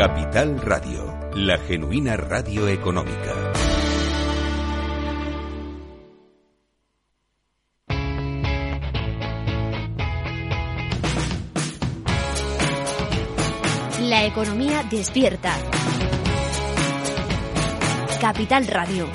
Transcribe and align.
Capital 0.00 0.58
Radio, 0.62 1.14
la 1.34 1.58
genuina 1.58 2.16
radio 2.16 2.66
económica. 2.68 3.52
La 14.00 14.24
economía 14.24 14.82
despierta. 14.90 15.54
Capital 18.22 18.66
Radio. 18.68 19.06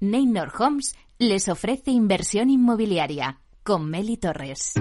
Neynor 0.00 0.50
Homes 0.58 0.96
les 1.18 1.46
ofrece 1.50 1.90
inversión 1.90 2.48
inmobiliaria 2.48 3.42
con 3.62 3.90
Meli 3.90 4.16
Torres. 4.16 4.72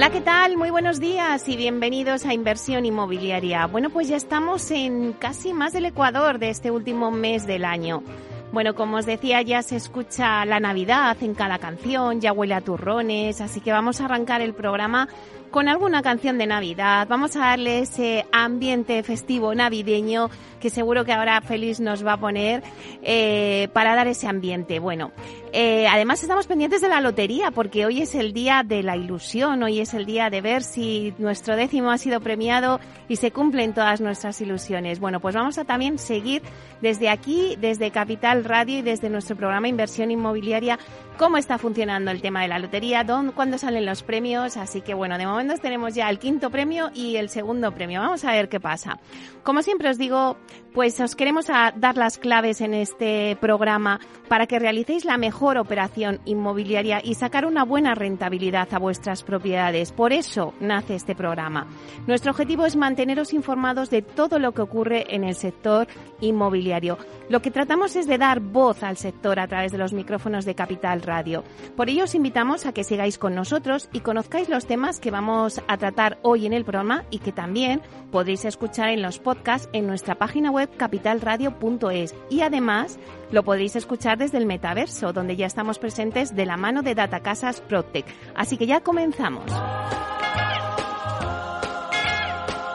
Hola, 0.00 0.08
¿qué 0.08 0.22
tal? 0.22 0.56
Muy 0.56 0.70
buenos 0.70 0.98
días 0.98 1.46
y 1.46 1.58
bienvenidos 1.58 2.24
a 2.24 2.32
Inversión 2.32 2.86
Inmobiliaria. 2.86 3.66
Bueno, 3.66 3.90
pues 3.90 4.08
ya 4.08 4.16
estamos 4.16 4.70
en 4.70 5.12
casi 5.12 5.52
más 5.52 5.74
del 5.74 5.84
Ecuador 5.84 6.38
de 6.38 6.48
este 6.48 6.70
último 6.70 7.10
mes 7.10 7.46
del 7.46 7.66
año. 7.66 8.02
Bueno, 8.50 8.74
como 8.74 8.96
os 8.96 9.04
decía, 9.04 9.42
ya 9.42 9.62
se 9.62 9.76
escucha 9.76 10.46
la 10.46 10.58
Navidad 10.58 11.18
en 11.20 11.34
cada 11.34 11.58
canción, 11.58 12.18
ya 12.22 12.32
huele 12.32 12.54
a 12.54 12.62
turrones, 12.62 13.42
así 13.42 13.60
que 13.60 13.72
vamos 13.72 14.00
a 14.00 14.06
arrancar 14.06 14.40
el 14.40 14.54
programa 14.54 15.06
con 15.50 15.68
alguna 15.68 16.02
canción 16.02 16.38
de 16.38 16.46
Navidad. 16.46 17.06
Vamos 17.08 17.34
a 17.36 17.40
darle 17.40 17.80
ese 17.80 18.24
ambiente 18.32 19.02
festivo 19.02 19.54
navideño 19.54 20.30
que 20.60 20.70
seguro 20.70 21.04
que 21.04 21.12
ahora 21.12 21.40
Félix 21.40 21.80
nos 21.80 22.06
va 22.06 22.14
a 22.14 22.16
poner 22.18 22.62
eh, 23.02 23.68
para 23.72 23.94
dar 23.94 24.06
ese 24.06 24.28
ambiente. 24.28 24.78
Bueno, 24.78 25.10
eh, 25.52 25.86
además 25.88 26.22
estamos 26.22 26.46
pendientes 26.46 26.82
de 26.82 26.88
la 26.88 27.00
lotería 27.00 27.50
porque 27.50 27.86
hoy 27.86 28.02
es 28.02 28.14
el 28.14 28.32
día 28.32 28.62
de 28.64 28.82
la 28.82 28.96
ilusión, 28.96 29.62
hoy 29.62 29.80
es 29.80 29.94
el 29.94 30.04
día 30.04 30.28
de 30.30 30.40
ver 30.40 30.62
si 30.62 31.14
nuestro 31.18 31.56
décimo 31.56 31.90
ha 31.90 31.98
sido 31.98 32.20
premiado 32.20 32.78
y 33.08 33.16
se 33.16 33.32
cumplen 33.32 33.74
todas 33.74 34.00
nuestras 34.00 34.40
ilusiones. 34.40 35.00
Bueno, 35.00 35.18
pues 35.20 35.34
vamos 35.34 35.58
a 35.58 35.64
también 35.64 35.98
seguir 35.98 36.42
desde 36.82 37.08
aquí, 37.08 37.56
desde 37.58 37.90
Capital 37.90 38.44
Radio 38.44 38.78
y 38.78 38.82
desde 38.82 39.08
nuestro 39.08 39.36
programa 39.36 39.68
Inversión 39.68 40.10
Inmobiliaria, 40.10 40.78
cómo 41.16 41.38
está 41.38 41.58
funcionando 41.58 42.10
el 42.10 42.20
tema 42.20 42.42
de 42.42 42.48
la 42.48 42.58
lotería, 42.58 43.02
dónde, 43.02 43.32
cuándo 43.32 43.56
salen 43.58 43.86
los 43.86 44.02
premios. 44.02 44.56
Así 44.56 44.82
que 44.82 44.94
bueno, 44.94 45.16
de 45.16 45.26
momento 45.26 45.39
tenemos 45.60 45.94
ya 45.94 46.08
el 46.10 46.18
quinto 46.18 46.50
premio 46.50 46.90
y 46.94 47.16
el 47.16 47.28
segundo 47.28 47.72
premio. 47.72 48.00
Vamos 48.00 48.24
a 48.24 48.32
ver 48.32 48.48
qué 48.48 48.60
pasa. 48.60 48.98
Como 49.42 49.62
siempre 49.62 49.88
os 49.88 49.98
digo, 49.98 50.36
pues 50.72 51.00
os 51.00 51.16
queremos 51.16 51.46
dar 51.46 51.96
las 51.96 52.18
claves 52.18 52.60
en 52.60 52.74
este 52.74 53.36
programa 53.40 54.00
para 54.28 54.46
que 54.46 54.58
realicéis 54.58 55.04
la 55.04 55.16
mejor 55.16 55.58
operación 55.58 56.20
inmobiliaria 56.24 57.00
y 57.02 57.14
sacar 57.14 57.46
una 57.46 57.64
buena 57.64 57.94
rentabilidad 57.94 58.68
a 58.72 58.78
vuestras 58.78 59.22
propiedades. 59.22 59.90
Por 59.90 60.12
eso 60.12 60.54
nace 60.60 60.94
este 60.94 61.16
programa. 61.16 61.66
Nuestro 62.06 62.30
objetivo 62.30 62.66
es 62.66 62.76
manteneros 62.76 63.32
informados 63.32 63.90
de 63.90 64.02
todo 64.02 64.38
lo 64.38 64.52
que 64.52 64.62
ocurre 64.62 65.14
en 65.14 65.24
el 65.24 65.34
sector 65.34 65.88
inmobiliario. 66.20 66.98
Lo 67.28 67.42
que 67.42 67.50
tratamos 67.50 67.96
es 67.96 68.06
de 68.06 68.18
dar 68.18 68.40
voz 68.40 68.82
al 68.82 68.96
sector 68.96 69.40
a 69.40 69.48
través 69.48 69.72
de 69.72 69.78
los 69.78 69.92
micrófonos 69.92 70.44
de 70.44 70.54
Capital 70.54 71.02
Radio. 71.02 71.42
Por 71.76 71.88
ello 71.88 72.04
os 72.04 72.14
invitamos 72.14 72.66
a 72.66 72.72
que 72.72 72.84
sigáis 72.84 73.18
con 73.18 73.34
nosotros 73.34 73.88
y 73.92 74.00
conozcáis 74.00 74.48
los 74.48 74.66
temas 74.66 75.00
que 75.00 75.10
vamos 75.10 75.60
a 75.66 75.76
tratar 75.78 76.18
hoy 76.22 76.46
en 76.46 76.52
el 76.52 76.64
programa 76.64 77.04
y 77.10 77.18
que 77.18 77.32
también 77.32 77.82
podréis 78.10 78.44
escuchar 78.44 78.90
en 78.90 79.02
los 79.02 79.18
podcasts 79.18 79.68
en 79.72 79.86
nuestra 79.86 80.16
página 80.16 80.50
web 80.50 80.59
capitalradio.es 80.68 82.14
y 82.28 82.42
además 82.42 82.98
lo 83.30 83.42
podéis 83.42 83.76
escuchar 83.76 84.18
desde 84.18 84.38
el 84.38 84.46
metaverso 84.46 85.12
donde 85.12 85.36
ya 85.36 85.46
estamos 85.46 85.78
presentes 85.78 86.34
de 86.34 86.46
la 86.46 86.56
mano 86.56 86.82
de 86.82 86.94
Datacasas 86.94 87.60
Protec. 87.60 88.06
Así 88.34 88.56
que 88.56 88.66
ya 88.66 88.80
comenzamos. 88.80 89.44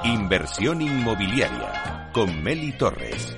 Inversión 0.03 0.81
inmobiliaria 0.81 2.09
con 2.13 2.43
Meli 2.43 2.71
Torres. 2.77 3.35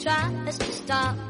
tries 0.00 0.58
to 0.58 0.72
stop. 0.72 1.29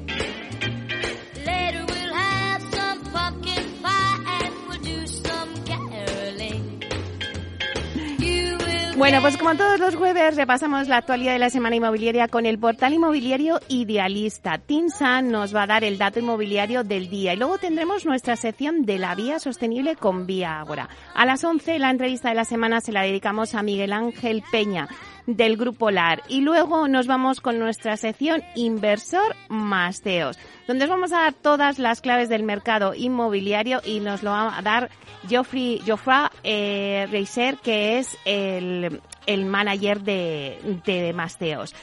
Bueno, 9.01 9.19
pues 9.19 9.35
como 9.35 9.55
todos 9.55 9.79
los 9.79 9.95
jueves 9.95 10.35
repasamos 10.35 10.87
la 10.87 10.97
actualidad 10.97 11.33
de 11.33 11.39
la 11.39 11.49
semana 11.49 11.75
inmobiliaria 11.75 12.27
con 12.27 12.45
el 12.45 12.59
portal 12.59 12.93
inmobiliario 12.93 13.59
Idealista. 13.67 14.59
Tinsan 14.59 15.31
nos 15.31 15.55
va 15.55 15.63
a 15.63 15.67
dar 15.67 15.83
el 15.83 15.97
dato 15.97 16.19
inmobiliario 16.19 16.83
del 16.83 17.09
día 17.09 17.33
y 17.33 17.37
luego 17.37 17.57
tendremos 17.57 18.05
nuestra 18.05 18.35
sección 18.35 18.83
de 18.83 18.99
la 18.99 19.15
vía 19.15 19.39
sostenible 19.39 19.95
con 19.95 20.27
Vía 20.27 20.59
Agora. 20.59 20.87
A 21.15 21.25
las 21.25 21.43
11 21.43 21.79
la 21.79 21.89
entrevista 21.89 22.29
de 22.29 22.35
la 22.35 22.45
semana 22.45 22.79
se 22.79 22.91
la 22.91 23.01
dedicamos 23.01 23.55
a 23.55 23.63
Miguel 23.63 23.91
Ángel 23.91 24.43
Peña 24.51 24.87
del 25.27 25.57
Grupo 25.57 25.91
LAR. 25.91 26.23
Y 26.27 26.41
luego 26.41 26.87
nos 26.87 27.07
vamos 27.07 27.41
con 27.41 27.59
nuestra 27.59 27.97
sección 27.97 28.43
Inversor 28.55 29.35
Masteos, 29.49 30.37
donde 30.67 30.85
os 30.85 30.89
vamos 30.89 31.11
a 31.13 31.21
dar 31.21 31.33
todas 31.33 31.79
las 31.79 32.01
claves 32.01 32.29
del 32.29 32.43
mercado 32.43 32.93
inmobiliario 32.93 33.81
y 33.85 33.99
nos 33.99 34.23
lo 34.23 34.31
va 34.31 34.57
a 34.57 34.61
dar 34.61 34.89
Geoffrey, 35.27 35.81
Geoffrey 35.83 36.27
eh, 36.43 37.07
Reiser, 37.11 37.57
que 37.57 37.99
es 37.99 38.17
el, 38.25 39.01
el 39.25 39.45
manager 39.45 40.01
de, 40.01 40.81
de 40.85 41.13
Masteos. 41.13 41.73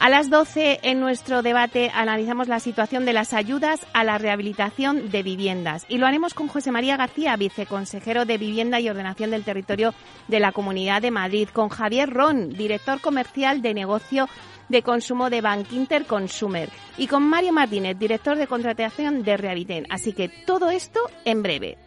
A 0.00 0.10
las 0.10 0.28
12, 0.28 0.80
en 0.82 1.00
nuestro 1.00 1.42
debate, 1.42 1.90
analizamos 1.94 2.48
la 2.48 2.60
situación 2.60 3.04
de 3.04 3.12
las 3.12 3.32
ayudas 3.32 3.86
a 3.92 4.04
la 4.04 4.18
rehabilitación 4.18 5.10
de 5.10 5.22
viviendas. 5.22 5.86
Y 5.88 5.98
lo 5.98 6.06
haremos 6.06 6.34
con 6.34 6.48
José 6.48 6.72
María 6.72 6.96
García, 6.96 7.36
viceconsejero 7.36 8.24
de 8.24 8.36
Vivienda 8.36 8.80
y 8.80 8.88
Ordenación 8.90 9.30
del 9.30 9.44
Territorio 9.44 9.94
de 10.28 10.40
la 10.40 10.52
Comunidad 10.52 11.00
de 11.00 11.10
Madrid, 11.10 11.48
con 11.52 11.68
Javier 11.68 12.10
Ron, 12.10 12.50
director 12.50 13.00
comercial 13.00 13.62
de 13.62 13.72
negocio 13.72 14.28
de 14.68 14.82
consumo 14.82 15.30
de 15.30 15.40
Bankinter 15.40 16.06
Consumer, 16.06 16.70
y 16.96 17.06
con 17.06 17.22
Mario 17.22 17.52
Martínez, 17.52 17.98
director 17.98 18.36
de 18.36 18.46
contratación 18.46 19.22
de 19.22 19.36
Rehabiten. 19.36 19.86
Así 19.90 20.12
que 20.12 20.28
todo 20.28 20.70
esto 20.70 21.00
en 21.24 21.42
breve. 21.42 21.78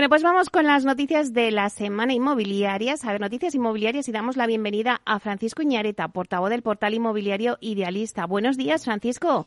Bueno, 0.00 0.08
pues 0.08 0.22
vamos 0.22 0.48
con 0.48 0.64
las 0.64 0.86
noticias 0.86 1.34
de 1.34 1.50
la 1.50 1.68
semana 1.68 2.14
inmobiliaria. 2.14 2.94
A 3.02 3.12
ver, 3.12 3.20
noticias 3.20 3.54
inmobiliarias 3.54 4.08
y 4.08 4.12
damos 4.12 4.38
la 4.38 4.46
bienvenida 4.46 5.02
a 5.04 5.20
Francisco 5.20 5.60
Iñareta, 5.60 6.08
portavoz 6.08 6.48
del 6.48 6.62
portal 6.62 6.94
inmobiliario 6.94 7.58
Idealista. 7.60 8.24
Buenos 8.24 8.56
días, 8.56 8.86
Francisco. 8.86 9.46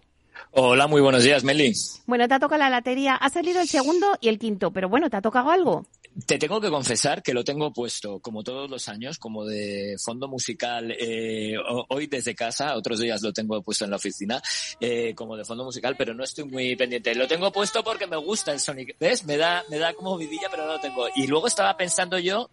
Hola, 0.52 0.88
muy 0.88 1.02
buenos 1.02 1.24
días, 1.24 1.44
Meli. 1.44 1.74
Bueno, 2.06 2.28
te 2.28 2.34
ha 2.36 2.40
tocado 2.40 2.60
la 2.60 2.70
lotería. 2.70 3.16
Ha 3.16 3.30
salido 3.30 3.62
el 3.62 3.68
segundo 3.68 4.18
y 4.22 4.28
el 4.30 4.38
quinto, 4.40 4.72
pero 4.72 4.90
bueno, 4.90 5.10
¿te 5.10 5.18
ha 5.18 5.22
tocado 5.22 5.50
algo? 5.50 5.86
Te 6.28 6.38
tengo 6.38 6.62
que 6.62 6.70
confesar 6.70 7.24
que 7.24 7.34
lo 7.34 7.44
tengo 7.44 7.74
puesto, 7.74 8.20
como 8.20 8.44
todos 8.44 8.70
los 8.70 8.88
años, 8.88 9.18
como 9.18 9.46
de 9.46 9.96
fondo 10.04 10.28
musical, 10.28 10.92
eh, 10.92 11.56
ho- 11.58 11.86
hoy 11.90 12.06
desde 12.06 12.36
casa, 12.36 12.76
otros 12.76 13.00
días 13.00 13.24
lo 13.24 13.34
tengo 13.34 13.60
puesto 13.64 13.84
en 13.86 13.90
la 13.90 13.96
oficina, 13.96 14.40
eh, 14.80 15.16
como 15.16 15.36
de 15.36 15.44
fondo 15.44 15.64
musical, 15.64 15.96
pero 15.98 16.14
no 16.14 16.24
estoy 16.24 16.44
muy 16.44 16.76
pendiente. 16.76 17.16
Lo 17.16 17.28
tengo 17.28 17.52
puesto 17.52 17.84
porque 17.84 18.06
me 18.06 18.18
gusta 18.18 18.52
el 18.52 18.60
Sonic, 18.60 18.96
¿ves? 19.00 19.26
Me 19.26 19.38
da, 19.38 19.64
me 19.72 19.80
da 19.80 19.92
como 19.96 20.16
vidilla, 20.16 20.50
pero 20.52 20.68
no 20.68 20.74
lo 20.74 20.80
tengo. 20.80 21.08
Y 21.16 21.26
luego 21.26 21.48
estaba 21.48 21.76
pensando 21.78 22.20
yo 22.20 22.48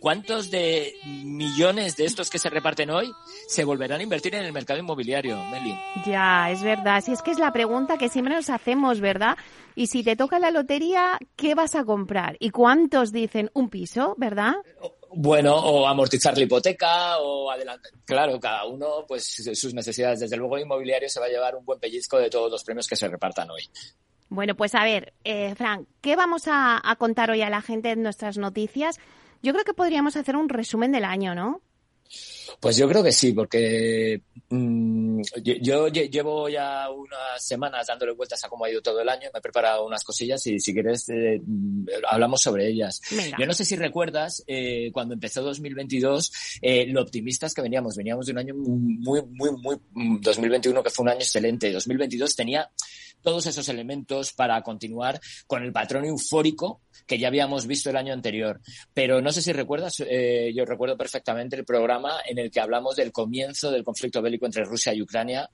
¿cuántos 0.00 0.50
de 0.50 0.94
millones 1.04 1.96
de 1.96 2.06
estos 2.06 2.30
que 2.30 2.38
se 2.38 2.50
reparten 2.50 2.90
hoy 2.90 3.12
se 3.46 3.64
volverán 3.64 4.00
a 4.00 4.02
invertir 4.02 4.34
en 4.34 4.44
el 4.44 4.52
mercado 4.52 4.80
inmobiliario, 4.80 5.36
Meli? 5.44 5.74
Ya, 6.06 6.50
es 6.50 6.62
verdad. 6.62 7.02
Si 7.04 7.12
es 7.12 7.22
que 7.22 7.30
es 7.30 7.38
la 7.38 7.52
pregunta 7.52 7.98
que 7.98 8.08
siempre 8.08 8.34
nos 8.34 8.50
hacemos, 8.50 9.00
¿verdad? 9.00 9.36
Y 9.76 9.86
si 9.86 10.02
te 10.02 10.16
toca 10.16 10.38
la 10.38 10.50
lotería, 10.50 11.18
¿qué 11.36 11.54
vas 11.54 11.74
a 11.74 11.84
comprar? 11.84 12.36
¿Y 12.40 12.50
cuántos 12.50 13.12
dicen 13.12 13.50
un 13.54 13.68
piso, 13.68 14.14
verdad? 14.18 14.54
Bueno, 15.12 15.56
o 15.56 15.86
amortizar 15.86 16.36
la 16.36 16.44
hipoteca, 16.44 17.18
o 17.18 17.50
adelantar. 17.50 17.92
Claro, 18.04 18.38
cada 18.40 18.64
uno, 18.64 19.04
pues 19.06 19.42
sus 19.54 19.74
necesidades. 19.74 20.20
Desde 20.20 20.36
luego, 20.36 20.56
el 20.56 20.62
inmobiliario 20.62 21.08
se 21.08 21.20
va 21.20 21.26
a 21.26 21.30
llevar 21.30 21.56
un 21.56 21.64
buen 21.64 21.78
pellizco 21.78 22.18
de 22.18 22.30
todos 22.30 22.50
los 22.50 22.64
premios 22.64 22.86
que 22.86 22.96
se 22.96 23.08
repartan 23.08 23.50
hoy. 23.50 23.68
Bueno, 24.28 24.54
pues 24.54 24.76
a 24.76 24.84
ver, 24.84 25.12
eh, 25.24 25.54
Frank, 25.56 25.88
¿qué 26.00 26.14
vamos 26.14 26.46
a, 26.46 26.80
a 26.82 26.96
contar 26.96 27.32
hoy 27.32 27.42
a 27.42 27.50
la 27.50 27.62
gente 27.62 27.90
en 27.90 28.02
nuestras 28.02 28.38
noticias? 28.38 29.00
Yo 29.42 29.52
creo 29.52 29.64
que 29.64 29.74
podríamos 29.74 30.16
hacer 30.16 30.36
un 30.36 30.48
resumen 30.48 30.92
del 30.92 31.04
año, 31.04 31.34
¿no? 31.34 31.62
Pues 32.58 32.76
yo 32.76 32.88
creo 32.88 33.02
que 33.04 33.12
sí, 33.12 33.32
porque 33.32 34.20
mm, 34.50 35.20
yo, 35.42 35.54
yo 35.62 35.88
lle- 35.88 36.10
llevo 36.10 36.48
ya 36.48 36.90
unas 36.90 37.42
semanas 37.46 37.86
dándole 37.86 38.12
vueltas 38.12 38.44
a 38.44 38.48
cómo 38.48 38.64
ha 38.64 38.70
ido 38.70 38.82
todo 38.82 39.00
el 39.00 39.08
año, 39.08 39.30
me 39.32 39.38
he 39.38 39.40
preparado 39.40 39.86
unas 39.86 40.02
cosillas 40.02 40.44
y 40.48 40.58
si 40.58 40.74
quieres 40.74 41.08
eh, 41.08 41.40
mm, 41.42 41.86
hablamos 42.10 42.42
sobre 42.42 42.68
ellas. 42.68 43.00
Venga. 43.12 43.36
Yo 43.38 43.46
no 43.46 43.52
sé 43.54 43.64
si 43.64 43.76
recuerdas 43.76 44.42
eh, 44.48 44.90
cuando 44.92 45.14
empezó 45.14 45.42
2022 45.42 46.32
eh, 46.60 46.86
lo 46.88 47.00
optimistas 47.02 47.54
que 47.54 47.62
veníamos. 47.62 47.96
Veníamos 47.96 48.26
de 48.26 48.32
un 48.32 48.38
año 48.38 48.54
muy, 48.56 49.22
muy, 49.22 49.50
muy, 49.56 49.76
mm, 49.92 50.20
2021 50.20 50.82
que 50.82 50.90
fue 50.90 51.04
un 51.04 51.10
año 51.10 51.20
excelente. 51.20 51.72
2022 51.72 52.34
tenía 52.34 52.68
todos 53.22 53.46
esos 53.46 53.68
elementos 53.68 54.32
para 54.32 54.60
continuar 54.62 55.20
con 55.46 55.62
el 55.62 55.72
patrón 55.72 56.04
eufórico 56.04 56.80
que 57.06 57.18
ya 57.18 57.28
habíamos 57.28 57.66
visto 57.66 57.90
el 57.90 57.96
año 57.96 58.12
anterior. 58.12 58.60
Pero 58.94 59.20
no 59.20 59.32
sé 59.32 59.42
si 59.42 59.52
recuerdas, 59.52 60.02
eh, 60.06 60.52
yo 60.54 60.64
recuerdo 60.64 60.96
perfectamente 60.96 61.56
el 61.56 61.64
programa 61.64 62.20
en 62.26 62.38
el 62.38 62.50
que 62.50 62.60
hablamos 62.60 62.96
del 62.96 63.12
comienzo 63.12 63.70
del 63.70 63.84
conflicto 63.84 64.22
bélico 64.22 64.46
entre 64.46 64.64
Rusia 64.64 64.94
y 64.94 65.02
Ucrania 65.02 65.48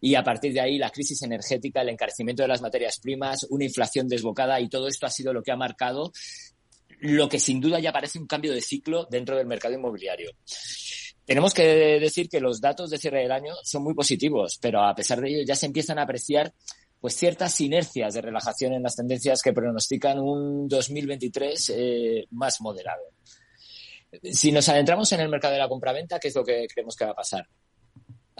y 0.00 0.14
a 0.14 0.22
partir 0.22 0.52
de 0.52 0.60
ahí 0.60 0.78
la 0.78 0.90
crisis 0.90 1.22
energética, 1.22 1.82
el 1.82 1.90
encarecimiento 1.90 2.42
de 2.42 2.48
las 2.48 2.62
materias 2.62 2.98
primas, 3.00 3.46
una 3.50 3.64
inflación 3.64 4.08
desbocada 4.08 4.60
y 4.60 4.68
todo 4.68 4.88
esto 4.88 5.06
ha 5.06 5.10
sido 5.10 5.32
lo 5.32 5.42
que 5.42 5.52
ha 5.52 5.56
marcado 5.56 6.12
lo 7.00 7.28
que 7.28 7.38
sin 7.38 7.60
duda 7.60 7.80
ya 7.80 7.92
parece 7.92 8.18
un 8.18 8.26
cambio 8.26 8.52
de 8.52 8.60
ciclo 8.60 9.06
dentro 9.10 9.36
del 9.36 9.46
mercado 9.46 9.74
inmobiliario. 9.74 10.32
Tenemos 11.24 11.54
que 11.54 11.62
decir 12.00 12.28
que 12.28 12.40
los 12.40 12.60
datos 12.60 12.90
de 12.90 12.98
cierre 12.98 13.22
del 13.22 13.32
año 13.32 13.54
son 13.62 13.84
muy 13.84 13.94
positivos, 13.94 14.58
pero 14.60 14.82
a 14.82 14.94
pesar 14.94 15.20
de 15.20 15.28
ello 15.28 15.44
ya 15.46 15.54
se 15.54 15.66
empiezan 15.66 15.98
a 15.98 16.02
apreciar 16.02 16.52
pues 17.00 17.16
ciertas 17.16 17.58
inercias 17.60 18.14
de 18.14 18.20
relajación 18.20 18.74
en 18.74 18.82
las 18.82 18.94
tendencias 18.94 19.40
que 19.42 19.52
pronostican 19.52 20.18
un 20.18 20.68
2023 20.68 21.72
eh, 21.74 22.26
más 22.30 22.60
moderado. 22.60 23.02
Si 24.24 24.52
nos 24.52 24.68
adentramos 24.68 25.10
en 25.12 25.20
el 25.20 25.28
mercado 25.28 25.54
de 25.54 25.60
la 25.60 25.68
compraventa, 25.68 26.18
¿qué 26.18 26.28
es 26.28 26.34
lo 26.34 26.44
que 26.44 26.66
creemos 26.72 26.96
que 26.96 27.04
va 27.04 27.12
a 27.12 27.16
pasar? 27.16 27.46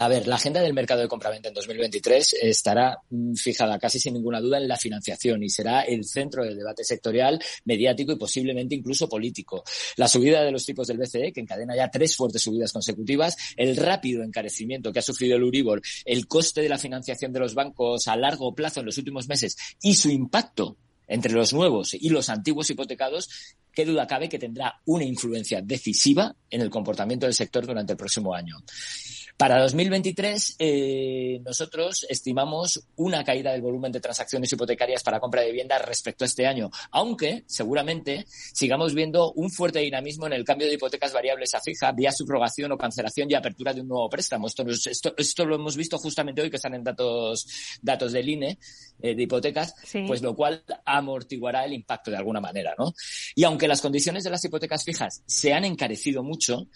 A 0.01 0.07
ver, 0.07 0.25
la 0.25 0.37
agenda 0.37 0.61
del 0.61 0.73
mercado 0.73 1.01
de 1.01 1.07
compraventa 1.07 1.49
en 1.49 1.53
2023 1.53 2.37
estará 2.41 2.97
mm, 3.11 3.35
fijada 3.35 3.77
casi 3.77 3.99
sin 3.99 4.15
ninguna 4.15 4.41
duda 4.41 4.57
en 4.57 4.67
la 4.67 4.75
financiación 4.75 5.43
y 5.43 5.49
será 5.51 5.81
el 5.81 6.05
centro 6.05 6.43
del 6.43 6.57
debate 6.57 6.83
sectorial, 6.83 7.39
mediático 7.65 8.11
y 8.11 8.15
posiblemente 8.15 8.73
incluso 8.73 9.07
político. 9.07 9.63
La 9.97 10.07
subida 10.07 10.41
de 10.41 10.51
los 10.51 10.65
tipos 10.65 10.87
del 10.87 10.97
BCE, 10.97 11.31
que 11.31 11.41
encadena 11.41 11.75
ya 11.75 11.91
tres 11.91 12.15
fuertes 12.15 12.41
subidas 12.41 12.73
consecutivas, 12.73 13.37
el 13.55 13.77
rápido 13.77 14.23
encarecimiento 14.23 14.91
que 14.91 14.97
ha 14.97 15.03
sufrido 15.03 15.35
el 15.35 15.43
Uribor, 15.43 15.83
el 16.03 16.25
coste 16.25 16.61
de 16.61 16.69
la 16.69 16.79
financiación 16.79 17.31
de 17.31 17.39
los 17.41 17.53
bancos 17.53 18.07
a 18.07 18.15
largo 18.15 18.55
plazo 18.55 18.79
en 18.79 18.87
los 18.87 18.97
últimos 18.97 19.27
meses 19.27 19.55
y 19.83 19.93
su 19.93 20.09
impacto 20.09 20.77
entre 21.07 21.33
los 21.33 21.53
nuevos 21.53 21.93
y 21.93 22.09
los 22.09 22.29
antiguos 22.29 22.71
hipotecados, 22.71 23.29
qué 23.71 23.85
duda 23.85 24.07
cabe 24.07 24.29
que 24.29 24.39
tendrá 24.39 24.81
una 24.85 25.03
influencia 25.03 25.61
decisiva 25.61 26.35
en 26.49 26.61
el 26.61 26.71
comportamiento 26.71 27.27
del 27.27 27.35
sector 27.35 27.67
durante 27.67 27.93
el 27.93 27.97
próximo 27.97 28.33
año. 28.33 28.55
Para 29.41 29.59
2023, 29.59 30.57
eh, 30.59 31.41
nosotros 31.43 32.05
estimamos 32.07 32.79
una 32.97 33.23
caída 33.23 33.51
del 33.51 33.63
volumen 33.63 33.91
de 33.91 33.99
transacciones 33.99 34.53
hipotecarias 34.53 35.01
para 35.01 35.19
compra 35.19 35.41
de 35.41 35.47
vivienda 35.47 35.79
respecto 35.79 36.23
a 36.23 36.27
este 36.27 36.45
año, 36.45 36.69
aunque 36.91 37.43
seguramente 37.47 38.27
sigamos 38.27 38.93
viendo 38.93 39.31
un 39.31 39.49
fuerte 39.49 39.79
dinamismo 39.79 40.27
en 40.27 40.33
el 40.33 40.43
cambio 40.43 40.67
de 40.67 40.75
hipotecas 40.75 41.11
variables 41.11 41.55
a 41.55 41.59
fija 41.59 41.91
vía 41.91 42.11
subrogación 42.11 42.71
o 42.71 42.77
cancelación 42.77 43.31
y 43.31 43.33
apertura 43.33 43.73
de 43.73 43.81
un 43.81 43.87
nuevo 43.87 44.07
préstamo. 44.11 44.45
Esto, 44.45 44.63
esto, 44.69 45.15
esto 45.17 45.43
lo 45.43 45.55
hemos 45.55 45.75
visto 45.75 45.97
justamente 45.97 46.43
hoy 46.43 46.51
que 46.51 46.57
están 46.57 46.75
en 46.75 46.83
datos, 46.83 47.47
datos 47.81 48.11
del 48.11 48.29
INE 48.29 48.59
eh, 49.01 49.15
de 49.15 49.23
hipotecas, 49.23 49.73
Sí. 49.83 50.03
pues 50.05 50.21
lo 50.21 50.35
cual 50.35 50.63
amortiguará 50.85 51.65
el 51.65 51.73
impacto 51.73 52.11
de 52.11 52.17
alguna 52.17 52.41
manera, 52.41 52.75
¿no? 52.77 52.93
Y 53.33 53.43
aunque 53.43 53.67
las 53.67 53.81
condiciones 53.81 54.23
de 54.23 54.29
las 54.29 54.45
hipotecas 54.45 54.85
fijas 54.85 55.23
se 55.25 55.51
han 55.51 55.65
encarecido 55.65 56.21
mucho, 56.21 56.67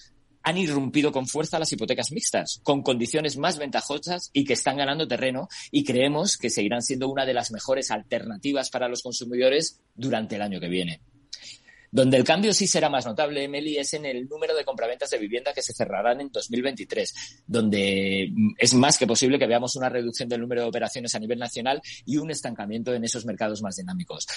han 0.45 0.57
irrumpido 0.57 1.11
con 1.11 1.27
fuerza 1.27 1.57
las 1.57 1.71
hipotecas 1.73 2.11
mixtas, 2.11 2.59
con 2.61 2.83
condiciones 2.83 3.35
más 3.35 3.57
ventajosas 3.57 4.29
y 4.31 4.45
que 4.45 4.53
están 4.53 4.77
ganando 4.77 5.07
terreno 5.07 5.49
y 5.71 5.83
creemos 5.83 6.37
que 6.37 6.51
seguirán 6.51 6.83
siendo 6.83 7.09
una 7.09 7.25
de 7.25 7.33
las 7.33 7.51
mejores 7.51 7.89
alternativas 7.89 8.69
para 8.69 8.87
los 8.87 9.01
consumidores 9.01 9.81
durante 9.95 10.35
el 10.35 10.43
año 10.43 10.59
que 10.59 10.69
viene. 10.69 11.01
Donde 11.91 12.17
el 12.17 12.23
cambio 12.23 12.53
sí 12.53 12.67
será 12.67 12.89
más 12.89 13.07
notable, 13.07 13.43
Emily, 13.43 13.77
es 13.77 13.93
en 13.95 14.05
el 14.05 14.27
número 14.27 14.55
de 14.55 14.63
compraventas 14.63 15.09
de 15.09 15.17
vivienda 15.17 15.51
que 15.51 15.63
se 15.63 15.73
cerrarán 15.73 16.21
en 16.21 16.29
2023, 16.29 17.41
donde 17.47 18.29
mm, 18.31 18.55
es 18.59 18.73
más 18.75 18.99
que 18.99 19.07
posible 19.07 19.39
que 19.39 19.47
veamos 19.47 19.75
una 19.75 19.89
reducción 19.89 20.29
del 20.29 20.41
número 20.41 20.61
de 20.61 20.67
operaciones 20.67 21.15
a 21.15 21.19
nivel 21.19 21.39
nacional 21.39 21.81
y 22.05 22.17
un 22.17 22.29
estancamiento 22.29 22.93
en 22.93 23.03
esos 23.03 23.25
mercados 23.25 23.63
más 23.63 23.77
dinámicos. 23.77 24.27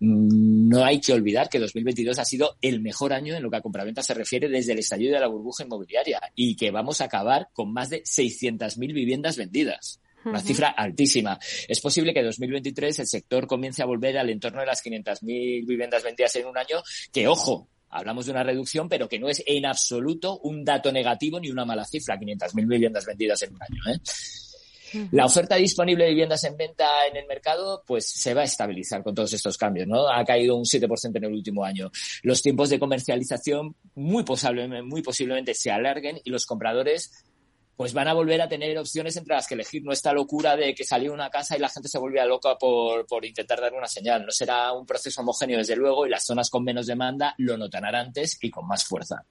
No 0.00 0.84
hay 0.84 1.00
que 1.00 1.12
olvidar 1.12 1.48
que 1.48 1.58
2022 1.58 2.18
ha 2.18 2.24
sido 2.24 2.56
el 2.60 2.80
mejor 2.80 3.12
año 3.12 3.34
en 3.34 3.42
lo 3.42 3.50
que 3.50 3.56
a 3.56 3.60
compraventa 3.62 4.02
se 4.02 4.14
refiere 4.14 4.48
desde 4.48 4.72
el 4.72 4.80
estallido 4.80 5.14
de 5.14 5.20
la 5.20 5.28
burbuja 5.28 5.64
inmobiliaria 5.64 6.20
y 6.34 6.56
que 6.56 6.70
vamos 6.70 7.00
a 7.00 7.04
acabar 7.04 7.48
con 7.52 7.72
más 7.72 7.90
de 7.90 8.02
600.000 8.02 8.92
viviendas 8.92 9.36
vendidas. 9.36 10.00
Una 10.24 10.40
cifra 10.40 10.68
altísima. 10.68 11.38
Es 11.68 11.80
posible 11.80 12.14
que 12.14 12.20
en 12.20 12.26
2023 12.26 12.98
el 13.00 13.06
sector 13.06 13.46
comience 13.46 13.82
a 13.82 13.86
volver 13.86 14.16
al 14.16 14.30
entorno 14.30 14.60
de 14.60 14.66
las 14.66 14.82
500.000 14.82 15.66
viviendas 15.66 16.02
vendidas 16.02 16.34
en 16.36 16.46
un 16.46 16.56
año, 16.56 16.82
que 17.12 17.28
ojo, 17.28 17.68
hablamos 17.90 18.24
de 18.24 18.32
una 18.32 18.42
reducción, 18.42 18.88
pero 18.88 19.08
que 19.08 19.18
no 19.18 19.28
es 19.28 19.42
en 19.46 19.66
absoluto 19.66 20.38
un 20.38 20.64
dato 20.64 20.90
negativo 20.90 21.38
ni 21.38 21.50
una 21.50 21.66
mala 21.66 21.84
cifra, 21.84 22.18
500.000 22.18 22.68
viviendas 22.68 23.04
vendidas 23.04 23.42
en 23.42 23.54
un 23.54 23.62
año. 23.62 23.82
¿eh? 23.94 24.00
La 25.10 25.26
oferta 25.26 25.56
disponible 25.56 26.04
de 26.04 26.10
viviendas 26.10 26.44
en 26.44 26.56
venta 26.56 27.06
en 27.08 27.16
el 27.16 27.26
mercado, 27.26 27.82
pues 27.86 28.08
se 28.08 28.34
va 28.34 28.42
a 28.42 28.44
estabilizar 28.44 29.02
con 29.02 29.14
todos 29.14 29.32
estos 29.32 29.56
cambios, 29.56 29.86
¿no? 29.86 30.08
Ha 30.08 30.24
caído 30.24 30.56
un 30.56 30.64
7% 30.64 31.16
en 31.16 31.24
el 31.24 31.32
último 31.32 31.64
año. 31.64 31.90
Los 32.22 32.42
tiempos 32.42 32.70
de 32.70 32.78
comercialización 32.78 33.76
muy, 33.94 34.24
posiblemente, 34.24 34.82
muy 34.82 35.02
posiblemente 35.02 35.54
se 35.54 35.70
alarguen 35.70 36.20
y 36.24 36.30
los 36.30 36.46
compradores 36.46 37.10
pues 37.76 37.92
van 37.92 38.08
a 38.08 38.14
volver 38.14 38.40
a 38.40 38.48
tener 38.48 38.78
opciones 38.78 39.16
entre 39.16 39.34
las 39.34 39.46
que 39.46 39.54
elegir. 39.54 39.82
No 39.82 39.92
esta 39.92 40.12
locura 40.12 40.56
de 40.56 40.74
que 40.74 40.84
salió 40.84 41.12
una 41.12 41.30
casa 41.30 41.56
y 41.56 41.60
la 41.60 41.68
gente 41.68 41.88
se 41.88 41.98
volvía 41.98 42.24
loca 42.24 42.56
por, 42.56 43.06
por 43.06 43.24
intentar 43.24 43.60
dar 43.60 43.72
una 43.72 43.88
señal. 43.88 44.24
No 44.24 44.30
será 44.30 44.72
un 44.72 44.86
proceso 44.86 45.20
homogéneo, 45.22 45.58
desde 45.58 45.76
luego, 45.76 46.06
y 46.06 46.10
las 46.10 46.24
zonas 46.24 46.50
con 46.50 46.62
menos 46.62 46.86
demanda 46.86 47.34
lo 47.38 47.56
notarán 47.56 47.94
antes 47.94 48.38
y 48.40 48.50
con 48.50 48.66
más 48.66 48.84
fuerza. 48.84 49.24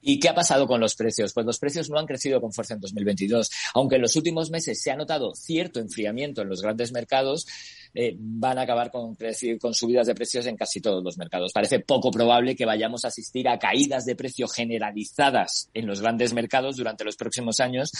¿Y 0.00 0.18
qué 0.18 0.28
ha 0.28 0.34
pasado 0.34 0.66
con 0.66 0.80
los 0.80 0.94
precios? 0.94 1.32
Pues 1.32 1.46
los 1.46 1.58
precios 1.58 1.90
no 1.90 1.98
han 1.98 2.06
crecido 2.06 2.40
con 2.40 2.52
fuerza 2.52 2.74
en 2.74 2.80
2022. 2.80 3.50
Aunque 3.74 3.96
en 3.96 4.02
los 4.02 4.16
últimos 4.16 4.50
meses 4.50 4.80
se 4.80 4.90
ha 4.90 4.96
notado 4.96 5.34
cierto 5.34 5.80
enfriamiento 5.80 6.42
en 6.42 6.48
los 6.48 6.62
grandes 6.62 6.92
mercados, 6.92 7.46
eh, 7.94 8.14
van 8.18 8.58
a 8.58 8.62
acabar 8.62 8.90
con, 8.90 9.16
con 9.60 9.74
subidas 9.74 10.06
de 10.06 10.14
precios 10.14 10.46
en 10.46 10.56
casi 10.56 10.80
todos 10.80 11.02
los 11.02 11.18
mercados. 11.18 11.52
Parece 11.52 11.80
poco 11.80 12.10
probable 12.10 12.54
que 12.54 12.66
vayamos 12.66 13.04
a 13.04 13.08
asistir 13.08 13.48
a 13.48 13.58
caídas 13.58 14.04
de 14.04 14.16
precio 14.16 14.46
generalizadas 14.48 15.70
en 15.74 15.86
los 15.86 16.00
grandes 16.00 16.32
mercados 16.32 16.76
durante 16.76 17.04
los 17.04 17.16
próximos 17.16 17.60
años. 17.60 17.92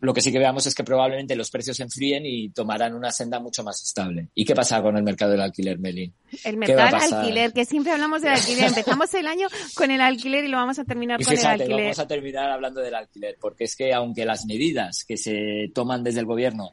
Lo 0.00 0.14
que 0.14 0.20
sí 0.20 0.30
que 0.30 0.38
veamos 0.38 0.64
es 0.66 0.74
que 0.76 0.84
probablemente 0.84 1.34
los 1.34 1.50
precios 1.50 1.76
se 1.76 1.82
enfríen 1.82 2.24
y 2.24 2.50
tomarán 2.50 2.94
una 2.94 3.10
senda 3.10 3.40
mucho 3.40 3.64
más 3.64 3.82
estable. 3.82 4.28
¿Y 4.34 4.44
qué 4.44 4.54
pasa 4.54 4.80
con 4.80 4.96
el 4.96 5.02
mercado 5.02 5.32
del 5.32 5.40
alquiler, 5.40 5.78
Meli? 5.80 6.12
El 6.44 6.60
¿Qué 6.60 6.74
va 6.76 6.88
a 6.88 6.90
mercado 6.90 7.06
del 7.10 7.14
alquiler, 7.14 7.52
que 7.52 7.64
siempre 7.64 7.92
hablamos 7.92 8.22
del 8.22 8.32
alquiler. 8.32 8.64
Empezamos 8.68 9.12
el 9.14 9.26
año 9.26 9.48
con 9.74 9.90
el 9.90 10.00
alquiler 10.00 10.44
y 10.44 10.48
lo 10.48 10.56
vamos 10.56 10.78
a 10.78 10.84
terminar 10.84 11.20
Y 11.20 11.24
con 11.24 11.32
el 11.32 11.38
fíjate, 11.40 11.62
alquiler. 11.64 11.82
vamos 11.82 11.98
a 11.98 12.06
terminar 12.06 12.50
hablando 12.50 12.80
del 12.80 12.94
alquiler, 12.94 13.36
porque 13.40 13.64
es 13.64 13.74
que 13.74 13.92
aunque 13.92 14.24
las 14.24 14.46
medidas 14.46 15.04
que 15.04 15.16
se 15.16 15.70
toman 15.74 16.04
desde 16.04 16.20
el 16.20 16.26
gobierno 16.26 16.70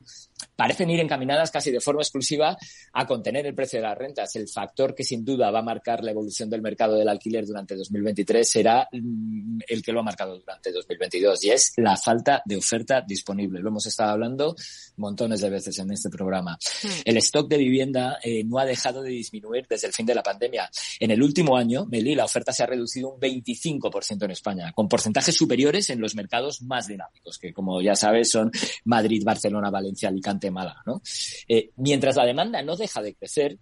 parecen 0.56 0.90
ir 0.90 1.00
encaminadas 1.00 1.52
casi 1.52 1.72
de 1.72 1.80
forma 1.80 2.02
exclusiva 2.02 2.58
a 2.94 3.06
contener 3.06 3.46
el 3.46 3.56
precio 3.56 3.80
de 3.80 3.84
las 3.84 3.98
rentas, 3.98 4.36
el 4.36 4.48
factor 4.48 4.96
que 4.96 5.04
sin 5.04 5.24
duda 5.26 5.52
va 5.52 5.60
a 5.60 5.64
marcar 5.64 6.04
la 6.04 6.12
evolución 6.12 6.50
del 6.50 6.62
mercado 6.62 6.96
del 6.96 7.10
alquiler 7.10 7.46
durante 7.46 7.76
2023 7.76 8.50
será 8.50 8.88
mm, 8.92 9.60
el 9.68 9.82
que 9.82 9.92
lo 9.92 10.00
ha 10.00 10.04
marcado 10.04 10.38
durante 10.40 10.72
2022 10.72 11.44
y 11.46 11.52
es 11.52 11.74
la 11.78 11.98
falta 11.98 12.42
de 12.46 12.58
oferta 12.58 13.02
disponible. 13.02 13.60
Lo 13.60 13.70
hemos 13.70 13.86
estado 13.86 14.12
hablando 14.12 14.56
montones 14.98 15.42
de 15.42 15.50
veces 15.50 15.78
en 15.80 15.92
este 15.92 16.10
programa. 16.10 16.58
El 17.04 17.18
stock 17.18 17.48
de 17.50 17.58
vivienda 17.58 18.20
eh, 18.24 18.44
no 18.44 18.60
ha 18.60 18.66
dejado 18.66 19.02
de 19.02 19.10
disminuir 19.10 19.66
desde 19.70 19.88
el 19.88 19.94
fin 19.94 20.06
de 20.06 20.16
la 20.16 20.24
pandemia. 20.24 20.70
En 21.00 21.12
el 21.12 21.22
último 21.22 21.58
año, 21.58 21.86
Meli, 21.86 22.16
la 22.16 22.26
oferta 22.26 22.52
se 22.52 22.64
ha 22.64 22.68
reducido 22.68 23.14
un 23.14 23.20
25% 23.20 24.24
en 24.24 24.32
España, 24.32 24.72
con 24.74 24.88
porcentajes 24.88 25.36
superiores 25.36 25.90
en 25.90 26.00
los 26.00 26.16
mercados 26.16 26.62
más 26.62 26.88
dinámicos, 26.88 27.38
que 27.38 27.54
como 27.54 27.82
ya 27.82 27.96
sabes 27.96 28.32
son 28.32 28.52
Madrid, 28.86 29.24
Barcelona, 29.26 29.70
Valencia, 29.70 30.10
Alicante, 30.10 30.45
¿no? 30.86 31.02
Eh, 31.48 31.72
mientras 31.78 32.16
la 32.16 32.26
demanda 32.26 32.62
no 32.62 32.76
deja 32.76 33.02
de 33.02 33.16
crecer, 33.16 33.58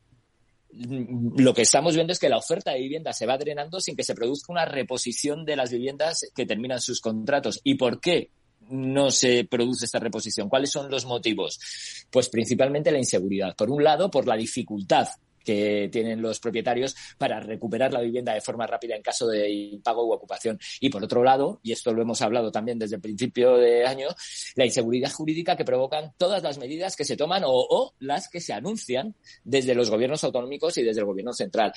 lo 0.72 1.54
que 1.54 1.62
estamos 1.62 1.94
viendo 1.94 2.14
es 2.14 2.20
que 2.20 2.30
la 2.30 2.38
oferta 2.38 2.72
de 2.72 2.80
vivienda 2.80 3.14
se 3.14 3.26
va 3.26 3.38
drenando 3.38 3.80
sin 3.80 3.96
que 3.96 4.04
se 4.04 4.16
produzca 4.16 4.52
una 4.52 4.66
reposición 4.66 5.46
de 5.46 5.56
las 5.56 5.72
viviendas 5.72 6.32
que 6.36 6.46
terminan 6.46 6.82
sus 6.82 7.00
contratos. 7.00 7.60
¿Y 7.64 7.76
por 7.76 8.00
qué? 8.00 8.30
no 8.70 9.12
se 9.12 9.44
produce 9.44 9.86
esta 9.86 10.00
reposición. 10.00 10.50
¿Cuáles 10.50 10.72
son 10.72 10.90
los 10.90 11.06
motivos? 11.06 11.60
Pues 12.10 12.30
principalmente 12.30 12.92
la 12.92 12.98
inseguridad. 12.98 13.56
Por 13.56 13.70
un 13.70 13.84
lado, 13.84 14.10
por 14.10 14.28
la 14.28 14.38
dificultad 14.38 15.08
que 15.44 15.90
tienen 15.92 16.22
los 16.22 16.40
propietarios 16.40 16.96
para 17.18 17.40
recuperar 17.40 17.92
la 17.94 18.02
vivienda 18.02 18.34
de 18.34 18.42
forma 18.42 18.68
rápida 18.68 18.96
en 18.96 19.02
caso 19.02 19.28
de 19.28 19.50
impago 19.50 20.06
u 20.06 20.14
ocupación. 20.14 20.60
Y 20.80 20.90
por 20.90 21.04
otro 21.04 21.24
lado, 21.24 21.60
y 21.64 21.72
esto 21.72 21.94
lo 21.94 22.02
hemos 22.02 22.22
hablado 22.22 22.52
también 22.52 22.80
desde 22.80 22.96
el 22.96 23.02
principio 23.02 23.58
de 23.58 23.86
año, 23.86 24.08
la 24.56 24.66
inseguridad 24.66 25.12
jurídica 25.12 25.56
que 25.56 25.66
provocan 25.66 26.14
todas 26.18 26.44
las 26.44 26.58
medidas 26.58 26.96
que 26.96 27.06
se 27.06 27.18
toman 27.18 27.44
o, 27.46 27.52
o 27.52 27.94
las 28.00 28.30
que 28.30 28.40
se 28.40 28.54
anuncian 28.54 29.16
desde 29.44 29.76
los 29.76 29.90
gobiernos 29.90 30.24
autonómicos 30.24 30.78
y 30.78 30.84
desde 30.84 31.02
el 31.02 31.06
gobierno 31.06 31.34
central. 31.34 31.74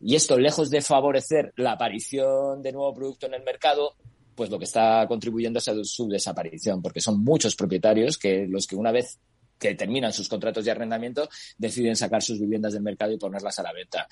Y 0.00 0.14
esto, 0.14 0.38
lejos 0.38 0.70
de 0.70 0.80
favorecer 0.80 1.52
la 1.56 1.72
aparición 1.72 2.62
de 2.62 2.72
nuevo 2.72 2.94
producto 2.94 3.26
en 3.26 3.34
el 3.34 3.42
mercado, 3.42 3.96
pues 4.34 4.50
lo 4.50 4.58
que 4.58 4.66
está 4.66 5.04
contribuyendo 5.08 5.58
es 5.58 5.66
a 5.66 5.74
su 5.82 6.08
desaparición, 6.08 6.80
porque 6.80 7.00
son 7.00 7.24
muchos 7.24 7.56
propietarios 7.56 8.16
que 8.16 8.46
los 8.48 8.68
que 8.68 8.76
una 8.76 8.92
vez 8.92 9.18
que 9.58 9.74
terminan 9.74 10.12
sus 10.12 10.28
contratos 10.28 10.64
de 10.64 10.70
arrendamiento 10.70 11.28
deciden 11.56 11.96
sacar 11.96 12.22
sus 12.22 12.40
viviendas 12.40 12.72
del 12.72 12.82
mercado 12.82 13.12
y 13.12 13.18
ponerlas 13.18 13.58
a 13.58 13.62
la 13.62 13.72
venta. 13.72 14.06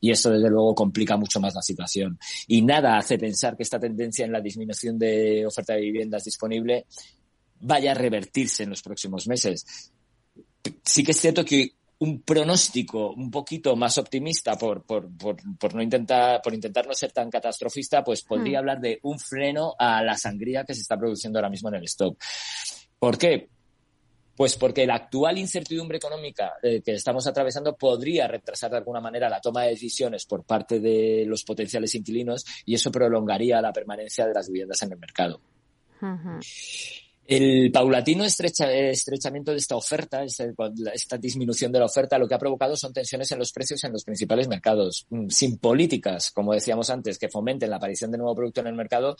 Y 0.00 0.10
esto, 0.10 0.30
desde 0.30 0.48
luego, 0.48 0.74
complica 0.74 1.16
mucho 1.16 1.40
más 1.40 1.54
la 1.54 1.62
situación. 1.62 2.18
Y 2.46 2.62
nada 2.62 2.96
hace 2.96 3.18
pensar 3.18 3.56
que 3.56 3.62
esta 3.62 3.78
tendencia 3.78 4.24
en 4.24 4.32
la 4.32 4.40
disminución 4.40 4.98
de 4.98 5.46
oferta 5.46 5.74
de 5.74 5.80
viviendas 5.80 6.24
disponible 6.24 6.86
vaya 7.60 7.92
a 7.92 7.94
revertirse 7.94 8.64
en 8.64 8.70
los 8.70 8.82
próximos 8.82 9.26
meses. 9.26 9.92
Sí 10.84 11.02
que 11.02 11.12
es 11.12 11.20
cierto 11.20 11.44
que 11.44 11.74
un 12.02 12.22
pronóstico 12.22 13.12
un 13.12 13.30
poquito 13.30 13.76
más 13.76 13.96
optimista 13.96 14.58
por, 14.58 14.82
por, 14.82 15.08
por, 15.16 15.36
por, 15.56 15.74
no 15.74 15.82
intentar, 15.82 16.42
por 16.42 16.52
intentar 16.52 16.84
no 16.84 16.94
ser 16.94 17.12
tan 17.12 17.30
catastrofista, 17.30 18.02
pues 18.02 18.22
podría 18.22 18.58
hablar 18.58 18.80
de 18.80 18.98
un 19.02 19.20
freno 19.20 19.76
a 19.78 20.02
la 20.02 20.16
sangría 20.16 20.64
que 20.64 20.74
se 20.74 20.80
está 20.80 20.98
produciendo 20.98 21.38
ahora 21.38 21.48
mismo 21.50 21.68
en 21.68 21.76
el 21.76 21.84
stock. 21.84 22.20
¿Por 22.98 23.16
qué? 23.16 23.48
Pues 24.36 24.56
porque 24.56 24.86
la 24.86 24.94
actual 24.94 25.36
incertidumbre 25.38 25.98
económica 25.98 26.54
eh, 26.62 26.80
que 26.82 26.92
estamos 26.92 27.26
atravesando 27.26 27.76
podría 27.76 28.26
retrasar 28.26 28.70
de 28.70 28.78
alguna 28.78 29.00
manera 29.00 29.28
la 29.28 29.40
toma 29.40 29.64
de 29.64 29.70
decisiones 29.70 30.24
por 30.24 30.44
parte 30.44 30.80
de 30.80 31.24
los 31.26 31.44
potenciales 31.44 31.94
inquilinos 31.94 32.44
y 32.64 32.74
eso 32.74 32.90
prolongaría 32.90 33.60
la 33.60 33.72
permanencia 33.72 34.26
de 34.26 34.32
las 34.34 34.48
viviendas 34.48 34.80
en 34.82 34.92
el 34.92 34.98
mercado. 34.98 35.40
El 37.24 37.70
paulatino 37.70 38.24
estrecha- 38.24 38.72
estrechamiento 38.72 39.52
de 39.52 39.58
esta 39.58 39.76
oferta, 39.76 40.24
este- 40.24 40.52
esta 40.92 41.16
disminución 41.18 41.70
de 41.70 41.78
la 41.78 41.84
oferta, 41.84 42.18
lo 42.18 42.26
que 42.26 42.34
ha 42.34 42.38
provocado 42.38 42.74
son 42.76 42.92
tensiones 42.92 43.30
en 43.30 43.38
los 43.38 43.52
precios 43.52 43.84
en 43.84 43.92
los 43.92 44.02
principales 44.04 44.48
mercados. 44.48 45.06
Mm, 45.10 45.28
Sin 45.28 45.58
políticas, 45.58 46.32
como 46.32 46.52
decíamos 46.52 46.90
antes, 46.90 47.18
que 47.18 47.28
fomenten 47.28 47.70
la 47.70 47.76
aparición 47.76 48.10
de 48.10 48.18
nuevo 48.18 48.34
producto 48.34 48.60
en 48.60 48.66
el 48.66 48.74
mercado, 48.74 49.16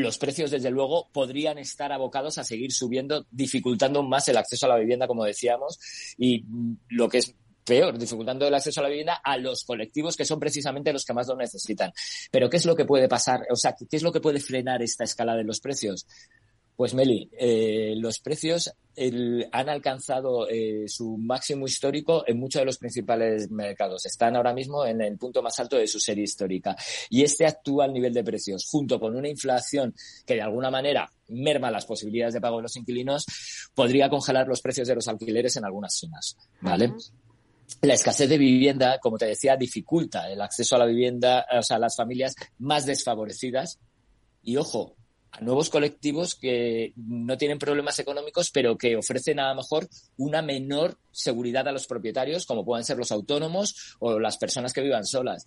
los 0.00 0.18
precios, 0.18 0.50
desde 0.50 0.70
luego, 0.70 1.08
podrían 1.12 1.58
estar 1.58 1.92
abocados 1.92 2.38
a 2.38 2.44
seguir 2.44 2.72
subiendo, 2.72 3.26
dificultando 3.30 4.02
más 4.02 4.26
el 4.28 4.38
acceso 4.38 4.66
a 4.66 4.70
la 4.70 4.78
vivienda, 4.78 5.06
como 5.06 5.24
decíamos, 5.24 5.78
y 6.16 6.44
lo 6.88 7.08
que 7.08 7.18
es 7.18 7.34
peor, 7.64 7.98
dificultando 7.98 8.46
el 8.46 8.54
acceso 8.54 8.80
a 8.80 8.84
la 8.84 8.88
vivienda 8.88 9.20
a 9.22 9.36
los 9.36 9.64
colectivos 9.64 10.16
que 10.16 10.24
son 10.24 10.40
precisamente 10.40 10.92
los 10.92 11.04
que 11.04 11.12
más 11.12 11.28
lo 11.28 11.36
necesitan. 11.36 11.92
Pero 12.30 12.48
¿qué 12.50 12.56
es 12.56 12.66
lo 12.66 12.74
que 12.74 12.84
puede 12.84 13.08
pasar? 13.08 13.42
O 13.50 13.56
sea, 13.56 13.74
¿qué 13.76 13.96
es 13.96 14.02
lo 14.02 14.12
que 14.12 14.20
puede 14.20 14.40
frenar 14.40 14.82
esta 14.82 15.04
escala 15.04 15.36
de 15.36 15.44
los 15.44 15.60
precios? 15.60 16.06
Pues 16.82 16.94
Meli, 16.94 17.30
eh, 17.38 17.94
los 17.96 18.18
precios 18.18 18.68
el- 18.96 19.46
han 19.52 19.68
alcanzado 19.68 20.48
eh, 20.48 20.88
su 20.88 21.16
máximo 21.16 21.64
histórico 21.64 22.24
en 22.26 22.40
muchos 22.40 22.60
de 22.60 22.66
los 22.66 22.78
principales 22.78 23.48
mercados. 23.52 24.04
Están 24.04 24.34
ahora 24.34 24.52
mismo 24.52 24.84
en 24.84 25.00
el 25.00 25.16
punto 25.16 25.44
más 25.44 25.56
alto 25.60 25.76
de 25.76 25.86
su 25.86 26.00
serie 26.00 26.24
histórica. 26.24 26.74
Y 27.08 27.22
este 27.22 27.46
actual 27.46 27.92
nivel 27.92 28.12
de 28.12 28.24
precios, 28.24 28.66
junto 28.68 28.98
con 28.98 29.14
una 29.14 29.28
inflación 29.28 29.94
que 30.26 30.34
de 30.34 30.42
alguna 30.42 30.72
manera 30.72 31.08
merma 31.28 31.70
las 31.70 31.86
posibilidades 31.86 32.34
de 32.34 32.40
pago 32.40 32.56
de 32.56 32.62
los 32.62 32.76
inquilinos, 32.76 33.26
podría 33.76 34.08
congelar 34.10 34.48
los 34.48 34.60
precios 34.60 34.88
de 34.88 34.96
los 34.96 35.06
alquileres 35.06 35.56
en 35.56 35.64
algunas 35.64 35.94
zonas. 35.94 36.36
¿Vale? 36.62 36.92
La 37.82 37.94
escasez 37.94 38.28
de 38.28 38.38
vivienda, 38.38 38.98
como 38.98 39.18
te 39.18 39.26
decía, 39.26 39.54
dificulta 39.56 40.28
el 40.32 40.40
acceso 40.40 40.74
a 40.74 40.80
la 40.80 40.86
vivienda, 40.86 41.46
o 41.56 41.62
sea, 41.62 41.76
a 41.76 41.78
las 41.78 41.94
familias 41.94 42.34
más 42.58 42.86
desfavorecidas. 42.86 43.78
Y 44.42 44.56
ojo, 44.56 44.96
a 45.32 45.40
nuevos 45.40 45.70
colectivos 45.70 46.34
que 46.34 46.92
no 46.96 47.38
tienen 47.38 47.58
problemas 47.58 47.98
económicos, 47.98 48.50
pero 48.50 48.76
que 48.76 48.96
ofrecen 48.96 49.40
a 49.40 49.48
lo 49.48 49.56
mejor 49.56 49.88
una 50.18 50.42
menor 50.42 50.98
seguridad 51.10 51.66
a 51.66 51.72
los 51.72 51.86
propietarios, 51.86 52.44
como 52.44 52.64
puedan 52.64 52.84
ser 52.84 52.98
los 52.98 53.10
autónomos 53.10 53.96
o 53.98 54.18
las 54.18 54.36
personas 54.36 54.74
que 54.74 54.82
vivan 54.82 55.06
solas. 55.06 55.46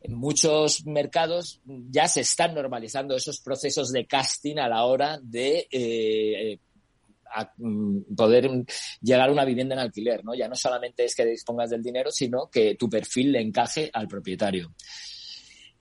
En 0.00 0.14
muchos 0.14 0.86
mercados 0.86 1.60
ya 1.64 2.08
se 2.08 2.22
están 2.22 2.54
normalizando 2.54 3.14
esos 3.14 3.40
procesos 3.40 3.92
de 3.92 4.06
casting 4.06 4.56
a 4.56 4.68
la 4.68 4.84
hora 4.84 5.20
de 5.22 5.68
eh, 5.70 6.58
mm, 7.58 8.14
poder 8.16 8.50
llegar 9.02 9.28
a 9.28 9.32
una 9.32 9.44
vivienda 9.44 9.74
en 9.74 9.80
alquiler, 9.80 10.24
¿no? 10.24 10.34
Ya 10.34 10.48
no 10.48 10.56
solamente 10.56 11.04
es 11.04 11.14
que 11.14 11.26
dispongas 11.26 11.68
del 11.68 11.82
dinero, 11.82 12.10
sino 12.10 12.48
que 12.50 12.76
tu 12.76 12.88
perfil 12.88 13.30
le 13.32 13.42
encaje 13.42 13.90
al 13.92 14.08
propietario. 14.08 14.72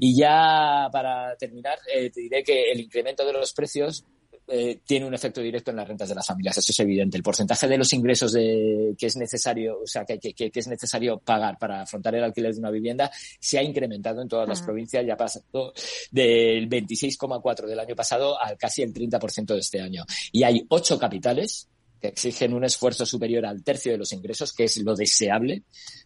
Y 0.04 0.16
ya 0.16 0.90
para 0.92 1.36
terminar, 1.36 1.78
eh, 1.94 2.10
te 2.10 2.22
diré 2.22 2.44
que 2.44 2.72
el 2.72 2.80
incremento 2.80 3.24
de 3.24 3.34
los 3.34 3.54
precios 3.54 4.04
eh, 4.48 4.80
tiene 4.84 5.06
un 5.06 5.14
efecto 5.14 5.42
directo 5.42 5.70
en 5.70 5.78
las 5.78 5.88
rentas 5.88 6.10
de 6.10 6.16
las 6.16 6.26
familias, 6.26 6.58
eso 6.58 6.72
es 6.72 6.80
evidente. 6.80 7.18
El 7.18 7.22
porcentaje 7.22 7.68
de 7.68 7.78
los 7.78 7.94
ingresos 7.94 8.34
de, 8.34 8.96
que 8.98 9.06
es 9.06 9.16
necesario, 9.16 9.80
o 9.84 9.86
sea, 9.86 10.04
que, 10.04 10.18
que, 10.18 10.34
que 10.34 10.60
es 10.60 10.68
necesario 10.68 11.20
pagar 11.20 11.60
para 11.60 11.84
afrontar 11.84 12.16
el 12.16 12.24
alquiler 12.24 12.52
de 12.52 12.60
una 12.60 12.72
vivienda 12.72 13.12
se 13.40 13.60
ha 13.60 13.64
incrementado 13.64 14.24
en 14.24 14.28
todas 14.28 14.50
las 14.50 14.60
Ah. 14.62 14.66
provincias, 14.66 15.06
ya 15.06 15.16
pasado 15.16 15.72
del 16.10 16.68
26,4 16.68 17.68
del 17.68 17.80
año 17.80 17.96
pasado 17.96 18.42
al 18.42 18.58
casi 18.58 18.82
el 18.82 18.92
30% 18.92 19.54
de 19.54 19.60
este 19.60 19.82
año. 19.82 20.04
Y 20.32 20.42
hay 20.42 20.66
ocho 20.70 20.98
capitales 20.98 21.68
que 22.02 22.08
exigen 22.08 22.56
un 22.56 22.64
esfuerzo 22.66 23.06
superior 23.06 23.46
al 23.46 23.64
tercio 23.64 23.92
de 23.92 24.00
los 24.00 24.12
ingresos, 24.14 24.52
que 24.52 24.64
es 24.64 24.78
lo 24.80 24.96
deseable 24.96 25.62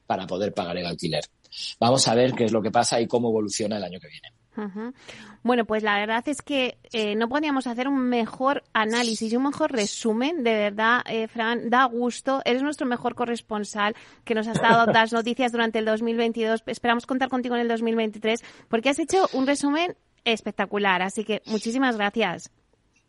para 0.05 0.27
poder 0.27 0.53
pagar 0.53 0.77
el 0.77 0.85
alquiler. 0.85 1.23
Vamos 1.79 2.07
a 2.07 2.15
ver 2.15 2.33
qué 2.33 2.45
es 2.45 2.51
lo 2.51 2.61
que 2.61 2.71
pasa 2.71 2.99
y 2.99 3.07
cómo 3.07 3.29
evoluciona 3.29 3.77
el 3.77 3.83
año 3.83 3.99
que 3.99 4.07
viene. 4.07 4.29
Bueno, 5.43 5.65
pues 5.65 5.83
la 5.83 5.99
verdad 5.99 6.23
es 6.27 6.41
que 6.41 6.77
eh, 6.93 7.15
no 7.15 7.27
podíamos 7.27 7.67
hacer 7.67 7.87
un 7.87 7.99
mejor 8.09 8.63
análisis 8.73 9.31
y 9.31 9.35
un 9.35 9.43
mejor 9.43 9.71
resumen. 9.71 10.43
De 10.43 10.53
verdad, 10.53 11.01
eh, 11.07 11.27
Fran, 11.27 11.69
da 11.69 11.85
gusto. 11.85 12.41
Eres 12.45 12.63
nuestro 12.63 12.87
mejor 12.87 13.15
corresponsal 13.15 13.95
que 14.23 14.33
nos 14.33 14.47
has 14.47 14.61
dado 14.61 14.85
las 14.91 15.13
noticias 15.13 15.51
durante 15.51 15.79
el 15.79 15.85
2022. 15.85 16.63
Esperamos 16.67 17.05
contar 17.05 17.29
contigo 17.29 17.55
en 17.55 17.61
el 17.61 17.67
2023 17.67 18.43
porque 18.69 18.89
has 18.89 18.99
hecho 18.99 19.27
un 19.33 19.45
resumen 19.45 19.95
espectacular. 20.23 21.01
Así 21.01 21.23
que 21.23 21.41
muchísimas 21.45 21.97
gracias. 21.97 22.51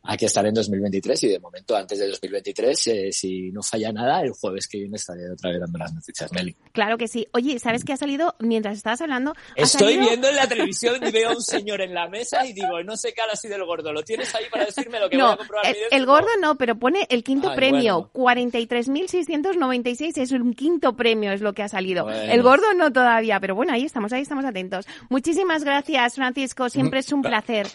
Aquí 0.09 0.25
estaré 0.25 0.49
en 0.49 0.55
2023 0.55 1.23
y 1.25 1.29
de 1.29 1.39
momento 1.41 1.77
antes 1.77 1.99
de 1.99 2.09
2023, 2.09 2.87
eh, 2.87 3.13
si 3.13 3.51
no 3.53 3.63
falla 3.63 3.93
nada, 3.93 4.21
el 4.23 4.31
jueves 4.33 4.69
que 4.69 4.79
viene 4.79 4.97
estaré 4.97 5.31
otra 5.31 5.51
vez 5.51 5.61
dando 5.61 5.79
las 5.79 5.93
noticias, 5.93 6.33
Meli. 6.33 6.57
Claro 6.73 6.97
que 6.99 7.09
sí. 7.09 7.27
Oye, 7.33 7.59
¿sabes 7.59 7.85
qué 7.85 7.93
ha 7.93 7.97
salido 7.97 8.35
mientras 8.39 8.77
estabas 8.77 9.01
hablando? 9.01 9.33
Ha 9.33 9.63
Estoy 9.63 9.95
salido- 9.95 10.09
viendo 10.09 10.29
en 10.29 10.37
la 10.37 10.47
televisión 10.49 10.97
y 11.07 11.11
veo 11.11 11.31
a 11.31 11.35
un 11.35 11.43
señor 11.43 11.81
en 11.81 11.95
la 11.95 12.09
mesa 12.09 12.47
y 12.47 12.53
digo, 12.53 12.83
no 12.85 12.97
sé 12.97 13.13
qué 13.15 13.23
hará 13.23 13.33
así 13.33 13.49
del 13.49 13.65
gordo. 13.65 13.93
¿Lo 13.93 14.03
tienes 14.03 14.35
ahí 14.35 14.45
para 14.51 14.65
decirme 14.67 15.01
lo 15.01 15.09
que 15.09 15.17
voy 15.17 15.25
No, 15.27 15.33
a 15.33 15.37
comprobar? 15.37 15.67
el, 15.67 15.75
mi 15.75 15.97
el 15.97 16.07
gordo 16.07 16.29
no, 16.41 16.57
pero 16.57 16.79
pone 16.79 17.07
el 17.11 17.25
quinto 17.25 17.51
Ay, 17.51 17.57
premio. 17.57 18.11
bueno. 18.15 18.37
43.696 18.37 20.19
es 20.19 20.33
un 20.33 20.55
quinto 20.55 20.95
premio, 20.97 21.33
es 21.33 21.41
lo 21.41 21.53
que 21.53 21.63
ha 21.63 21.69
salido. 21.69 22.05
Bueno. 22.05 22.33
El 22.33 22.43
gordo 22.43 22.73
no 22.75 22.93
todavía, 22.93 23.41
pero 23.41 23.55
bueno, 23.55 23.73
ahí 23.73 23.85
estamos, 23.85 24.13
ahí 24.13 24.23
estamos 24.23 24.45
atentos. 24.45 24.87
Muchísimas 25.09 25.65
gracias, 25.65 26.15
Francisco. 26.15 26.69
Siempre 26.69 27.01
es 27.01 27.13
un 27.13 27.23
placer. 27.23 27.67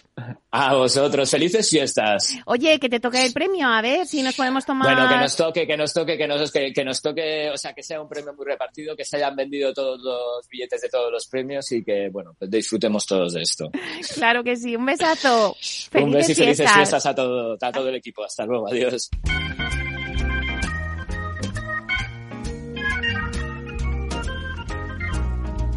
A 0.52 0.76
vosotros, 0.76 1.30
felices 1.30 1.70
fiestas. 1.70 2.21
Oye, 2.46 2.80
que 2.80 2.90
te 2.90 3.00
toque 3.00 3.26
el 3.26 3.34
premio, 3.34 3.68
a 3.68 3.82
ver 3.82 4.06
si 4.06 4.22
nos 4.22 4.36
podemos 4.36 4.66
tomar. 4.66 4.94
Bueno, 4.94 5.10
que 5.10 5.18
nos 5.18 5.36
toque, 5.36 5.68
que 5.68 5.78
nos 5.78 5.94
toque, 5.94 6.18
que 6.18 6.28
nos, 6.28 6.52
que, 6.52 6.74
que 6.74 6.84
nos 6.84 7.02
toque, 7.02 7.50
o 7.50 7.58
sea, 7.58 7.74
que 7.74 7.84
sea 7.84 8.02
un 8.02 8.08
premio 8.08 8.34
muy 8.34 8.46
repartido, 8.46 8.96
que 8.96 9.06
se 9.06 9.18
hayan 9.18 9.36
vendido 9.36 9.74
todos 9.74 10.00
los 10.02 10.48
billetes 10.50 10.82
de 10.82 10.90
todos 10.90 11.12
los 11.12 11.28
premios 11.28 11.72
y 11.72 11.84
que, 11.84 12.10
bueno, 12.10 12.36
pues 12.38 12.50
disfrutemos 12.50 13.06
todos 13.06 13.34
de 13.34 13.42
esto. 13.42 13.72
Claro 14.16 14.44
que 14.44 14.56
sí. 14.56 14.76
Un 14.76 14.86
besazo. 14.86 15.56
Felices 15.60 16.04
un 16.04 16.12
beso 16.12 16.32
y 16.32 16.36
felices 16.36 16.58
fiestas. 16.58 16.76
fiestas 16.76 17.06
a 17.06 17.16
todo, 17.16 17.58
a 17.60 17.72
todo 17.72 17.90
el 17.90 17.96
equipo. 17.96 18.24
Hasta 18.24 18.46
luego, 18.46 18.68
adiós. 18.68 19.10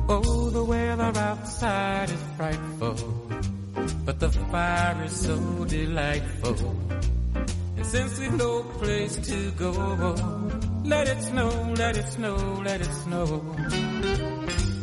Oh, 0.06 0.50
the 0.50 0.62
weather 0.62 1.12
outside 1.16 2.10
is 2.10 2.22
frightful, 2.36 2.94
but 4.04 4.20
the 4.20 4.30
fire 4.30 5.02
is 5.04 5.12
so 5.12 5.64
delightful. 5.64 6.76
And 7.76 7.86
since 7.86 8.18
we've 8.18 8.34
no 8.34 8.62
place 8.80 9.16
to 9.16 9.50
go, 9.52 9.70
let 10.84 11.08
it 11.08 11.22
snow, 11.22 11.74
let 11.76 11.96
it 11.96 12.06
snow, 12.06 12.36
let 12.64 12.80
it 12.80 12.92
snow. 13.04 13.56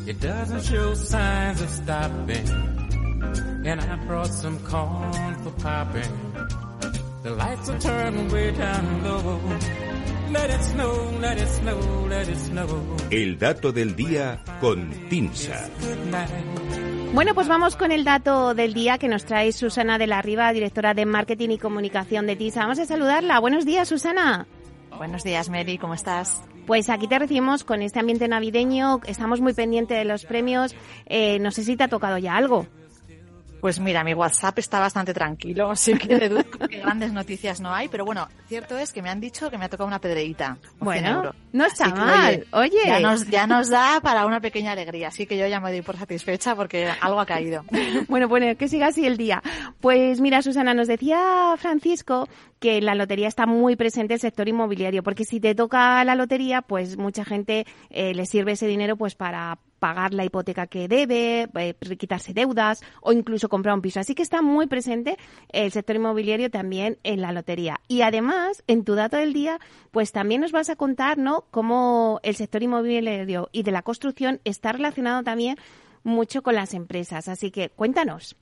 It 0.08 0.20
doesn't 0.20 0.64
show 0.64 0.94
signs 0.96 1.62
of 1.62 1.70
stopping, 1.70 2.48
and 3.66 3.80
I 3.80 3.96
brought 4.08 4.34
some 4.34 4.60
corn 4.66 5.36
for 5.44 5.52
popping. 5.52 6.34
The 7.24 7.32
lights 7.32 7.70
are 7.70 7.80
turned 7.80 8.32
way 8.32 8.52
down 8.52 9.04
low. 9.04 9.40
Let 10.32 10.50
it 10.50 10.64
snow, 10.64 10.94
let 11.20 11.38
it 11.38 11.48
snow, 11.48 11.80
let 12.10 12.28
it 12.28 12.38
snow. 12.38 12.98
El 13.12 13.38
dato 13.38 13.72
del 13.72 13.96
día 13.96 14.40
con 14.60 14.90
Tinsa. 15.10 15.70
Bueno, 17.14 17.36
pues 17.36 17.50
vamos 17.50 17.76
con 17.76 17.92
el 17.92 18.06
dato 18.06 18.54
del 18.54 18.74
día 18.74 18.98
que 18.98 19.10
nos 19.10 19.26
trae 19.26 19.52
Susana 19.52 19.98
de 19.98 20.08
la 20.08 20.22
Riva, 20.22 20.54
directora 20.54 20.94
de 20.94 21.06
Marketing 21.06 21.50
y 21.50 21.58
Comunicación 21.58 22.26
de 22.26 22.38
TISA. 22.38 22.62
Vamos 22.62 22.80
a 22.80 22.86
saludarla. 22.86 23.38
Buenos 23.40 23.66
días, 23.66 23.90
Susana. 23.90 24.48
Buenos 24.98 25.24
días, 25.26 25.50
Mary, 25.50 25.78
¿cómo 25.78 25.94
estás? 25.94 26.42
Pues 26.66 26.90
aquí 26.90 27.08
te 27.08 27.20
recibimos 27.20 27.66
con 27.66 27.82
este 27.82 28.00
ambiente 28.00 28.30
navideño. 28.30 29.02
Estamos 29.06 29.42
muy 29.42 29.54
pendientes 29.54 29.98
de 29.98 30.06
los 30.06 30.24
premios. 30.24 30.74
Eh, 31.06 31.38
no 31.40 31.52
sé 31.52 31.66
si 31.66 31.76
te 31.76 31.84
ha 31.84 31.90
tocado 31.90 32.18
ya 32.18 32.38
algo. 32.38 32.66
Pues 33.62 33.80
mira, 33.80 34.04
mi 34.04 34.16
WhatsApp 34.16 34.58
está 34.58 34.80
bastante 34.80 35.14
tranquilo, 35.14 35.70
así 35.70 35.94
que 35.94 36.08
deduzco 36.20 36.68
que 36.68 36.80
grandes 36.80 37.14
noticias 37.14 37.62
no 37.62 37.72
hay, 37.72 37.88
pero 37.90 38.04
bueno, 38.06 38.28
cierto 38.48 38.76
es 38.78 38.92
que 38.92 39.04
me 39.04 39.10
han 39.10 39.22
dicho 39.22 39.52
que 39.52 39.58
me 39.60 39.66
ha 39.66 39.70
tocado 39.70 39.88
una 39.88 40.00
100 40.00 40.36
Bueno, 40.80 41.32
no 41.54 41.66
está 41.66 41.86
Así 41.86 41.94
que, 41.94 42.00
mal. 42.00 42.48
Oye, 42.54 42.80
Ya 42.88 43.00
nos, 43.00 43.28
ya 43.28 43.46
nos 43.46 43.70
da 43.70 44.00
para 44.02 44.26
una 44.26 44.42
pequeña 44.42 44.72
alegría, 44.72 45.10
así 45.10 45.28
que 45.28 45.38
yo 45.38 45.46
ya 45.46 45.60
me 45.60 45.72
doy 45.72 45.84
por 45.84 45.96
satisfecha 45.96 46.56
porque 46.56 46.90
algo 47.02 47.20
ha 47.20 47.26
caído. 47.26 47.64
Bueno, 48.08 48.28
bueno, 48.28 48.56
que 48.58 48.68
siga 48.68 48.88
así 48.88 49.06
el 49.06 49.16
día. 49.16 49.42
Pues 49.80 50.20
mira, 50.22 50.42
Susana, 50.42 50.74
nos 50.74 50.88
decía 50.88 51.54
Francisco 51.58 52.28
que 52.60 52.78
en 52.78 52.86
la 52.86 52.96
lotería 52.96 53.28
está 53.28 53.46
muy 53.46 53.76
presente 53.76 54.16
el 54.16 54.20
sector 54.20 54.48
inmobiliario, 54.48 55.04
porque 55.04 55.24
si 55.24 55.40
te 55.40 55.56
toca 55.56 56.04
la 56.04 56.16
lotería, 56.16 56.62
pues 56.62 56.98
mucha 56.98 57.24
gente 57.26 57.66
eh, 57.90 58.14
le 58.14 58.26
sirve 58.26 58.54
ese 58.54 58.68
dinero 58.68 58.98
pues 58.98 59.16
para 59.16 59.60
pagar 59.82 60.14
la 60.14 60.24
hipoteca 60.24 60.68
que 60.68 60.88
debe, 60.88 61.50
eh, 61.56 61.74
quitarse 61.98 62.34
deudas 62.34 62.82
o 63.02 63.12
incluso 63.12 63.50
comprar 63.50 63.74
un 63.74 63.82
piso. 63.82 64.00
Así 64.00 64.14
que 64.14 64.22
está 64.22 64.44
muy 64.44 64.68
presente 64.68 65.18
el 65.50 65.72
sector 65.72 65.96
inmobiliario 65.96 66.52
también 66.52 67.00
en 67.04 67.20
la 67.20 67.32
lotería. 67.32 67.80
Y 67.88 68.04
además, 68.04 68.64
en 68.68 68.84
tu 68.86 68.94
dato 68.94 69.18
del 69.18 69.34
día, 69.34 69.60
pues 69.90 70.12
también 70.12 70.42
nos 70.42 70.52
vas 70.52 70.70
a 70.70 70.76
contar, 70.76 71.18
¿no?, 71.18 71.46
cómo 71.50 72.20
el 72.22 72.36
sector 72.36 72.62
inmobiliario 72.62 73.50
y 73.52 73.64
de 73.64 73.72
la 73.72 73.82
construcción 73.82 74.40
está 74.46 74.72
relacionado 74.72 75.24
también 75.24 75.58
mucho 76.04 76.44
con 76.44 76.54
las 76.54 76.76
empresas. 76.76 77.28
Así 77.28 77.50
que 77.50 77.70
cuéntanos. 77.70 78.36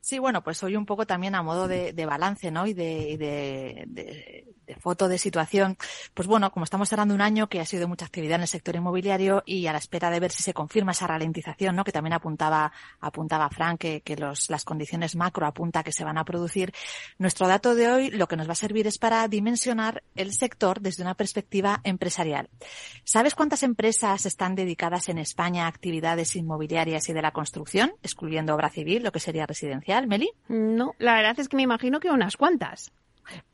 Sí, 0.00 0.18
bueno, 0.18 0.44
pues 0.44 0.62
hoy 0.62 0.76
un 0.76 0.84
poco 0.86 1.06
también 1.06 1.34
a 1.34 1.42
modo 1.42 1.66
de, 1.66 1.94
de 1.94 2.06
balance, 2.06 2.50
¿no? 2.50 2.66
Y 2.66 2.74
de, 2.74 3.16
de, 3.18 3.84
de- 3.88 4.54
de 4.68 4.74
foto 4.76 5.08
de 5.08 5.18
situación. 5.18 5.76
Pues 6.14 6.28
bueno, 6.28 6.52
como 6.52 6.64
estamos 6.64 6.88
cerrando 6.88 7.14
un 7.14 7.22
año 7.22 7.48
que 7.48 7.60
ha 7.60 7.64
sido 7.64 7.88
mucha 7.88 8.04
actividad 8.04 8.36
en 8.36 8.42
el 8.42 8.48
sector 8.48 8.76
inmobiliario 8.76 9.42
y 9.46 9.66
a 9.66 9.72
la 9.72 9.78
espera 9.78 10.10
de 10.10 10.20
ver 10.20 10.30
si 10.30 10.42
se 10.42 10.52
confirma 10.52 10.92
esa 10.92 11.06
ralentización, 11.06 11.74
¿no? 11.74 11.84
Que 11.84 11.92
también 11.92 12.12
apuntaba, 12.12 12.70
apuntaba 13.00 13.48
Frank, 13.48 13.80
que, 13.80 14.00
que 14.02 14.16
los, 14.16 14.50
las 14.50 14.64
condiciones 14.64 15.16
macro 15.16 15.46
apunta 15.46 15.82
que 15.82 15.92
se 15.92 16.04
van 16.04 16.18
a 16.18 16.24
producir. 16.24 16.72
Nuestro 17.18 17.48
dato 17.48 17.74
de 17.74 17.88
hoy 17.88 18.10
lo 18.10 18.28
que 18.28 18.36
nos 18.36 18.46
va 18.46 18.52
a 18.52 18.56
servir 18.56 18.86
es 18.86 18.98
para 18.98 19.26
dimensionar 19.26 20.02
el 20.14 20.32
sector 20.32 20.80
desde 20.80 21.02
una 21.02 21.14
perspectiva 21.14 21.80
empresarial. 21.84 22.50
¿Sabes 23.04 23.34
cuántas 23.34 23.62
empresas 23.62 24.26
están 24.26 24.54
dedicadas 24.54 25.08
en 25.08 25.18
España 25.18 25.64
a 25.64 25.68
actividades 25.68 26.36
inmobiliarias 26.36 27.08
y 27.08 27.14
de 27.14 27.22
la 27.22 27.32
construcción, 27.32 27.92
excluyendo 28.02 28.54
obra 28.54 28.68
civil, 28.68 29.02
lo 29.02 29.12
que 29.12 29.20
sería 29.20 29.46
residencial, 29.46 30.06
Meli? 30.06 30.30
No, 30.48 30.94
la 30.98 31.14
verdad 31.14 31.40
es 31.40 31.48
que 31.48 31.56
me 31.56 31.62
imagino 31.62 32.00
que 32.00 32.10
unas 32.10 32.36
cuantas. 32.36 32.92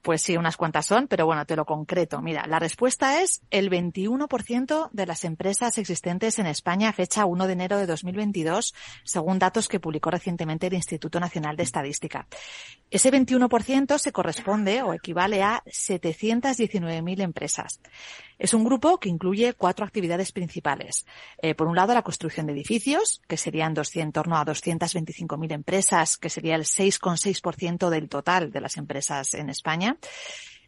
Pues 0.02 0.22
sí, 0.22 0.36
unas 0.36 0.56
cuantas 0.56 0.86
son, 0.86 1.08
pero 1.08 1.26
bueno, 1.26 1.46
te 1.46 1.56
lo 1.56 1.64
concreto. 1.64 2.20
Mira, 2.20 2.46
la 2.46 2.58
respuesta 2.58 3.22
es 3.22 3.42
el 3.50 3.70
21% 3.70 4.90
de 4.92 5.06
las 5.06 5.24
empresas 5.24 5.78
existentes 5.78 6.38
en 6.38 6.46
España 6.46 6.90
a 6.90 6.92
fecha 6.92 7.24
1 7.24 7.46
de 7.46 7.52
enero 7.52 7.78
de 7.78 7.86
2022, 7.86 8.74
según 9.04 9.38
datos 9.38 9.68
que 9.68 9.80
publicó 9.80 10.10
recientemente 10.10 10.66
el 10.66 10.74
Instituto 10.74 11.20
Nacional 11.20 11.56
de 11.56 11.62
Estadística. 11.62 12.26
Ese 12.90 13.10
21% 13.10 13.98
se 13.98 14.12
corresponde 14.12 14.82
o 14.82 14.92
equivale 14.92 15.42
a 15.42 15.62
719.000 15.64 17.22
empresas. 17.22 17.80
Es 18.38 18.54
un 18.54 18.64
grupo 18.64 18.98
que 18.98 19.08
incluye 19.08 19.54
cuatro 19.54 19.84
actividades 19.84 20.32
principales. 20.32 21.06
Eh, 21.38 21.54
por 21.54 21.66
un 21.66 21.76
lado, 21.76 21.94
la 21.94 22.02
construcción 22.02 22.46
de 22.46 22.52
edificios, 22.52 23.22
que 23.28 23.36
serían 23.36 23.74
200, 23.74 24.04
en 24.04 24.12
torno 24.12 24.36
a 24.36 24.44
225.000 24.44 25.52
empresas, 25.52 26.16
que 26.18 26.28
sería 26.28 26.56
el 26.56 26.64
6,6% 26.64 27.88
del 27.88 28.08
total 28.08 28.52
de 28.52 28.60
las 28.60 28.76
empresas 28.76 29.34
en 29.34 29.48
España. 29.50 29.96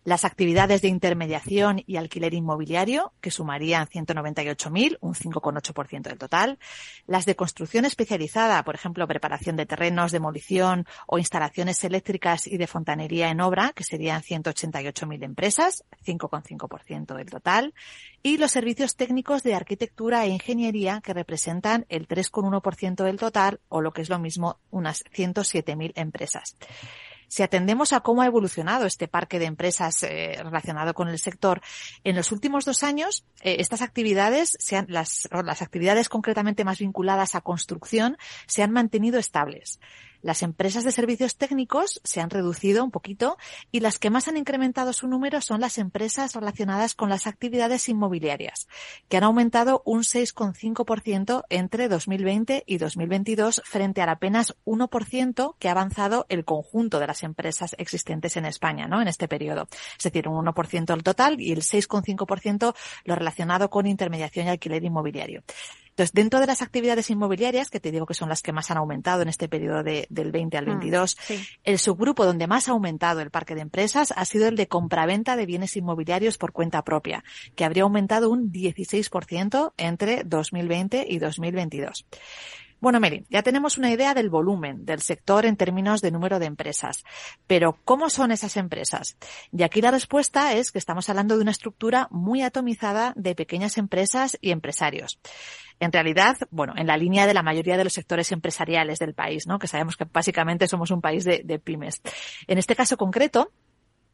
Las 0.06 0.25
actividades 0.25 0.82
de 0.82 0.88
intermediación 0.88 1.82
y 1.84 1.96
alquiler 1.96 2.32
inmobiliario, 2.32 3.12
que 3.20 3.32
sumarían 3.32 3.88
198.000, 3.88 4.98
un 5.00 5.14
5,8% 5.14 6.02
del 6.02 6.16
total. 6.16 6.60
Las 7.08 7.26
de 7.26 7.34
construcción 7.34 7.84
especializada, 7.84 8.62
por 8.62 8.76
ejemplo, 8.76 9.08
preparación 9.08 9.56
de 9.56 9.66
terrenos, 9.66 10.12
demolición 10.12 10.86
o 11.08 11.19
instalaciones 11.19 11.82
eléctricas 11.82 12.47
y 12.47 12.56
de 12.56 12.69
fontanería 12.69 13.30
en 13.30 13.40
obra, 13.40 13.73
que 13.75 13.82
serían 13.82 14.23
188.000 14.23 15.25
empresas, 15.25 15.82
5,5% 16.06 17.16
del 17.16 17.28
total. 17.28 17.75
Y 18.23 18.38
los 18.38 18.52
servicios 18.52 18.95
técnicos 18.95 19.42
de 19.42 19.56
arquitectura 19.56 20.25
e 20.25 20.28
ingeniería, 20.28 21.00
que 21.00 21.14
representan 21.14 21.84
el 21.88 22.06
3,1% 22.06 23.02
del 23.02 23.16
total, 23.16 23.58
o 23.69 23.80
lo 23.80 23.90
que 23.90 24.02
es 24.02 24.08
lo 24.08 24.21
mismo, 24.21 24.60
unas 24.71 25.02
107.000 25.06 25.95
empresas. 25.97 26.56
Si 27.28 27.43
atendemos 27.43 27.93
a 27.93 28.00
cómo 28.00 28.23
ha 28.23 28.26
evolucionado 28.26 28.86
este 28.86 29.08
parque 29.08 29.39
de 29.39 29.47
empresas 29.47 30.02
eh, 30.02 30.39
relacionado 30.43 30.95
con 30.95 31.08
el 31.08 31.19
sector, 31.19 31.60
en 32.04 32.17
los 32.17 32.32
últimos 32.32 32.65
dos 32.65 32.82
años, 32.82 33.25
eh, 33.43 33.56
estas 33.58 33.82
actividades, 33.82 34.52
se 34.58 34.76
han- 34.76 34.86
las, 34.89 35.28
las 35.45 35.62
actividades 35.62 36.08
concretamente 36.08 36.65
más 36.65 36.78
vinculadas 36.78 37.34
a 37.34 37.41
construcción, 37.41 38.17
se 38.47 38.62
han 38.62 38.71
mantenido 38.73 39.19
estables. 39.19 39.80
Las 40.22 40.42
empresas 40.42 40.84
de 40.84 40.92
servicios 40.92 41.36
técnicos 41.36 42.00
se 42.04 42.20
han 42.20 42.30
reducido 42.30 42.84
un 42.84 42.90
poquito 42.90 43.36
y 43.70 43.80
las 43.80 43.98
que 43.98 44.10
más 44.10 44.28
han 44.28 44.36
incrementado 44.36 44.92
su 44.92 45.08
número 45.08 45.40
son 45.40 45.60
las 45.60 45.78
empresas 45.78 46.34
relacionadas 46.34 46.94
con 46.94 47.08
las 47.08 47.26
actividades 47.26 47.88
inmobiliarias, 47.88 48.68
que 49.08 49.16
han 49.16 49.24
aumentado 49.24 49.82
un 49.84 50.02
6,5% 50.02 51.44
entre 51.50 51.88
2020 51.88 52.64
y 52.66 52.78
2022 52.78 53.62
frente 53.64 54.02
al 54.02 54.08
apenas 54.08 54.54
1% 54.64 55.56
que 55.58 55.68
ha 55.68 55.72
avanzado 55.72 56.26
el 56.28 56.44
conjunto 56.44 56.98
de 56.98 57.06
las 57.06 57.22
empresas 57.22 57.74
existentes 57.78 58.36
en 58.36 58.46
España, 58.46 58.86
¿no? 58.86 59.00
En 59.00 59.08
este 59.08 59.28
periodo. 59.28 59.68
Es 59.96 60.04
decir, 60.04 60.28
un 60.28 60.44
1% 60.44 60.94
el 60.94 61.02
total 61.02 61.40
y 61.40 61.52
el 61.52 61.62
6,5% 61.62 62.74
lo 63.04 63.14
relacionado 63.14 63.70
con 63.70 63.86
intermediación 63.86 64.46
y 64.46 64.50
alquiler 64.50 64.84
inmobiliario. 64.84 65.42
Entonces, 65.97 66.13
dentro 66.13 66.41
de 66.41 66.47
las 66.47 66.61
actividades 66.61 67.09
inmobiliarias, 67.09 67.71
que 67.71 67.80
te 67.80 67.91
digo 67.91 68.04
que 68.04 68.13
son 68.13 68.28
las 68.28 68.43
que 68.43 68.52
más 68.52 68.71
han 68.71 68.76
aumentado 68.76 69.23
en 69.23 69.28
este 69.28 69.49
periodo 69.49 69.82
de- 69.82 70.06
del 70.11 70.30
20 70.30 70.59
al 70.59 70.67
Mm, 70.67 70.69
22, 70.69 71.17
sí. 71.19 71.43
el 71.65 71.78
subgrupo 71.78 72.26
donde 72.26 72.47
más 72.47 72.69
ha 72.69 72.73
aumentado 72.73 73.23
el 73.23 73.30
parque 73.30 73.54
de 73.54 73.63
empresas 73.63 74.13
ha 74.15 74.26
sido 74.26 74.47
el 74.47 74.56
de 74.56 74.69
compraventa 74.69 75.37
de 75.37 75.47
bienes 75.47 75.75
inmobiliarios 75.75 76.37
por 76.37 76.52
cuenta 76.52 76.85
propia, 76.85 77.25
que 77.54 77.65
habría 77.65 77.85
aumentado 77.85 78.28
un 78.28 78.52
16% 78.52 79.73
entre 79.78 80.23
2020 80.25 81.06
y 81.09 81.19
2022. 81.19 82.04
Bueno, 82.78 83.00
Meli, 83.00 83.25
ya 83.30 83.43
tenemos 83.43 83.78
una 83.78 83.91
idea 83.91 84.12
del 84.12 84.28
volumen 84.28 84.84
del 84.84 85.00
sector 85.00 85.47
en 85.47 85.56
términos 85.56 86.02
de 86.02 86.10
número 86.10 86.39
de 86.39 86.47
empresas. 86.47 87.04
Pero, 87.47 87.78
¿cómo 87.84 88.10
son 88.10 88.32
esas 88.32 88.56
empresas? 88.56 89.17
Y 89.50 89.62
aquí 89.62 89.80
la 89.80 89.91
respuesta 89.91 90.52
es 90.52 90.73
que 90.73 90.78
estamos 90.78 91.08
hablando 91.08 91.36
de 91.36 91.43
una 91.43 91.52
estructura 91.52 92.08
muy 92.10 92.43
atomizada 92.43 93.15
de 93.17 93.34
pequeñas 93.34 93.78
empresas 93.78 94.36
y 94.43 94.50
empresarios. 94.50 95.19
En 95.80 95.91
realidad, 95.91 96.36
bueno, 96.50 96.75
en 96.76 96.86
la 96.86 96.97
línea 96.97 97.26
de 97.26 97.34
la 97.34 97.43
mayoría 97.43 97.76
de 97.76 97.84
los 97.84 97.95
sectores 97.95 98.30
empresariales 98.32 98.99
del 98.99 99.15
país, 99.15 99.47
¿no? 99.47 99.58
Que 99.58 99.69
sabemos 99.69 99.97
que 99.97 100.04
básicamente 100.04 100.69
somos 100.69 100.91
un 100.91 101.00
país 101.00 101.25
de, 101.25 101.43
de 101.45 101.58
pymes. 101.58 102.02
En 102.47 102.58
este 102.58 102.76
caso 102.76 102.97
concreto, 102.97 103.52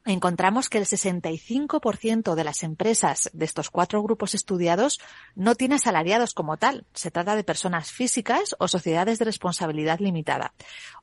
encontramos 0.04 0.68
que 0.68 0.78
el 0.78 0.86
65% 0.86 2.34
de 2.34 2.44
las 2.44 2.62
empresas 2.62 3.30
de 3.32 3.44
estos 3.44 3.70
cuatro 3.70 4.02
grupos 4.02 4.34
estudiados 4.34 5.00
no 5.34 5.54
tiene 5.54 5.76
asalariados 5.76 6.34
como 6.34 6.56
tal. 6.56 6.86
Se 6.92 7.10
trata 7.10 7.36
de 7.36 7.44
personas 7.44 7.92
físicas 7.92 8.56
o 8.58 8.68
sociedades 8.68 9.18
de 9.18 9.24
responsabilidad 9.24 10.00
limitada. 10.00 10.54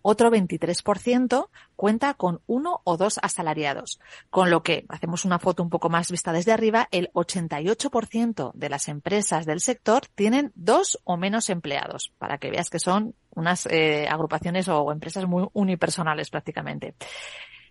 Otro 0.01 0.31
23% 0.31 1.49
cuenta 1.75 2.13
con 2.13 2.41
uno 2.47 2.81
o 2.83 2.97
dos 2.97 3.19
asalariados. 3.21 3.99
Con 4.29 4.49
lo 4.49 4.63
que, 4.63 4.85
hacemos 4.89 5.25
una 5.25 5.39
foto 5.39 5.63
un 5.63 5.69
poco 5.69 5.89
más 5.89 6.11
vista 6.11 6.33
desde 6.33 6.51
arriba, 6.51 6.87
el 6.91 7.11
88% 7.13 8.51
de 8.53 8.69
las 8.69 8.87
empresas 8.87 9.45
del 9.45 9.61
sector 9.61 10.07
tienen 10.15 10.51
dos 10.55 10.99
o 11.03 11.17
menos 11.17 11.49
empleados, 11.49 12.11
para 12.17 12.37
que 12.37 12.51
veas 12.51 12.69
que 12.69 12.79
son 12.79 13.15
unas 13.35 13.65
eh, 13.67 14.07
agrupaciones 14.09 14.67
o 14.67 14.91
empresas 14.91 15.25
muy 15.25 15.47
unipersonales 15.53 16.29
prácticamente. 16.29 16.95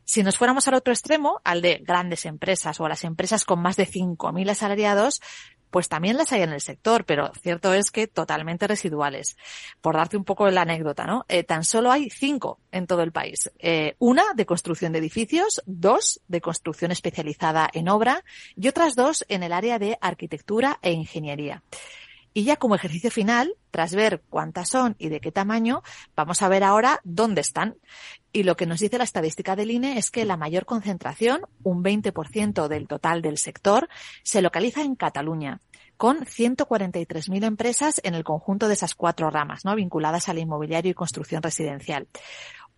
Si 0.08 0.22
nos 0.22 0.38
fuéramos 0.38 0.66
al 0.66 0.72
otro 0.72 0.94
extremo, 0.94 1.42
al 1.44 1.60
de 1.60 1.82
grandes 1.84 2.24
empresas 2.24 2.80
o 2.80 2.86
a 2.86 2.88
las 2.88 3.04
empresas 3.04 3.44
con 3.44 3.60
más 3.60 3.76
de 3.76 3.86
5.000 3.86 4.48
asalariados, 4.48 5.20
pues 5.70 5.90
también 5.90 6.16
las 6.16 6.32
hay 6.32 6.40
en 6.40 6.52
el 6.54 6.62
sector, 6.62 7.04
pero 7.04 7.30
cierto 7.42 7.74
es 7.74 7.90
que 7.90 8.06
totalmente 8.06 8.66
residuales. 8.66 9.36
Por 9.82 9.96
darte 9.96 10.16
un 10.16 10.24
poco 10.24 10.48
la 10.48 10.62
anécdota, 10.62 11.04
¿no? 11.04 11.26
Eh, 11.28 11.44
tan 11.44 11.62
solo 11.62 11.92
hay 11.92 12.08
cinco 12.08 12.58
en 12.72 12.86
todo 12.86 13.02
el 13.02 13.12
país. 13.12 13.50
Eh, 13.58 13.96
una 13.98 14.24
de 14.34 14.46
construcción 14.46 14.92
de 14.92 15.00
edificios, 15.00 15.60
dos 15.66 16.22
de 16.26 16.40
construcción 16.40 16.90
especializada 16.90 17.68
en 17.70 17.90
obra 17.90 18.24
y 18.56 18.66
otras 18.68 18.96
dos 18.96 19.26
en 19.28 19.42
el 19.42 19.52
área 19.52 19.78
de 19.78 19.98
arquitectura 20.00 20.78
e 20.80 20.90
ingeniería. 20.90 21.62
Y 22.38 22.44
ya 22.44 22.54
como 22.54 22.76
ejercicio 22.76 23.10
final, 23.10 23.56
tras 23.72 23.96
ver 23.96 24.22
cuántas 24.30 24.68
son 24.68 24.94
y 24.96 25.08
de 25.08 25.18
qué 25.18 25.32
tamaño, 25.32 25.82
vamos 26.14 26.40
a 26.40 26.48
ver 26.48 26.62
ahora 26.62 27.00
dónde 27.02 27.40
están. 27.40 27.74
Y 28.32 28.44
lo 28.44 28.56
que 28.56 28.64
nos 28.64 28.78
dice 28.78 28.96
la 28.96 29.02
estadística 29.02 29.56
del 29.56 29.72
INE 29.72 29.98
es 29.98 30.12
que 30.12 30.24
la 30.24 30.36
mayor 30.36 30.64
concentración, 30.64 31.40
un 31.64 31.82
20% 31.82 32.68
del 32.68 32.86
total 32.86 33.22
del 33.22 33.38
sector, 33.38 33.88
se 34.22 34.40
localiza 34.40 34.82
en 34.82 34.94
Cataluña 34.94 35.60
con 35.96 36.18
143.000 36.18 37.44
empresas 37.44 38.00
en 38.04 38.14
el 38.14 38.22
conjunto 38.22 38.68
de 38.68 38.74
esas 38.74 38.94
cuatro 38.94 39.30
ramas, 39.30 39.64
¿no? 39.64 39.74
vinculadas 39.74 40.28
al 40.28 40.38
inmobiliario 40.38 40.92
y 40.92 40.94
construcción 40.94 41.42
residencial. 41.42 42.06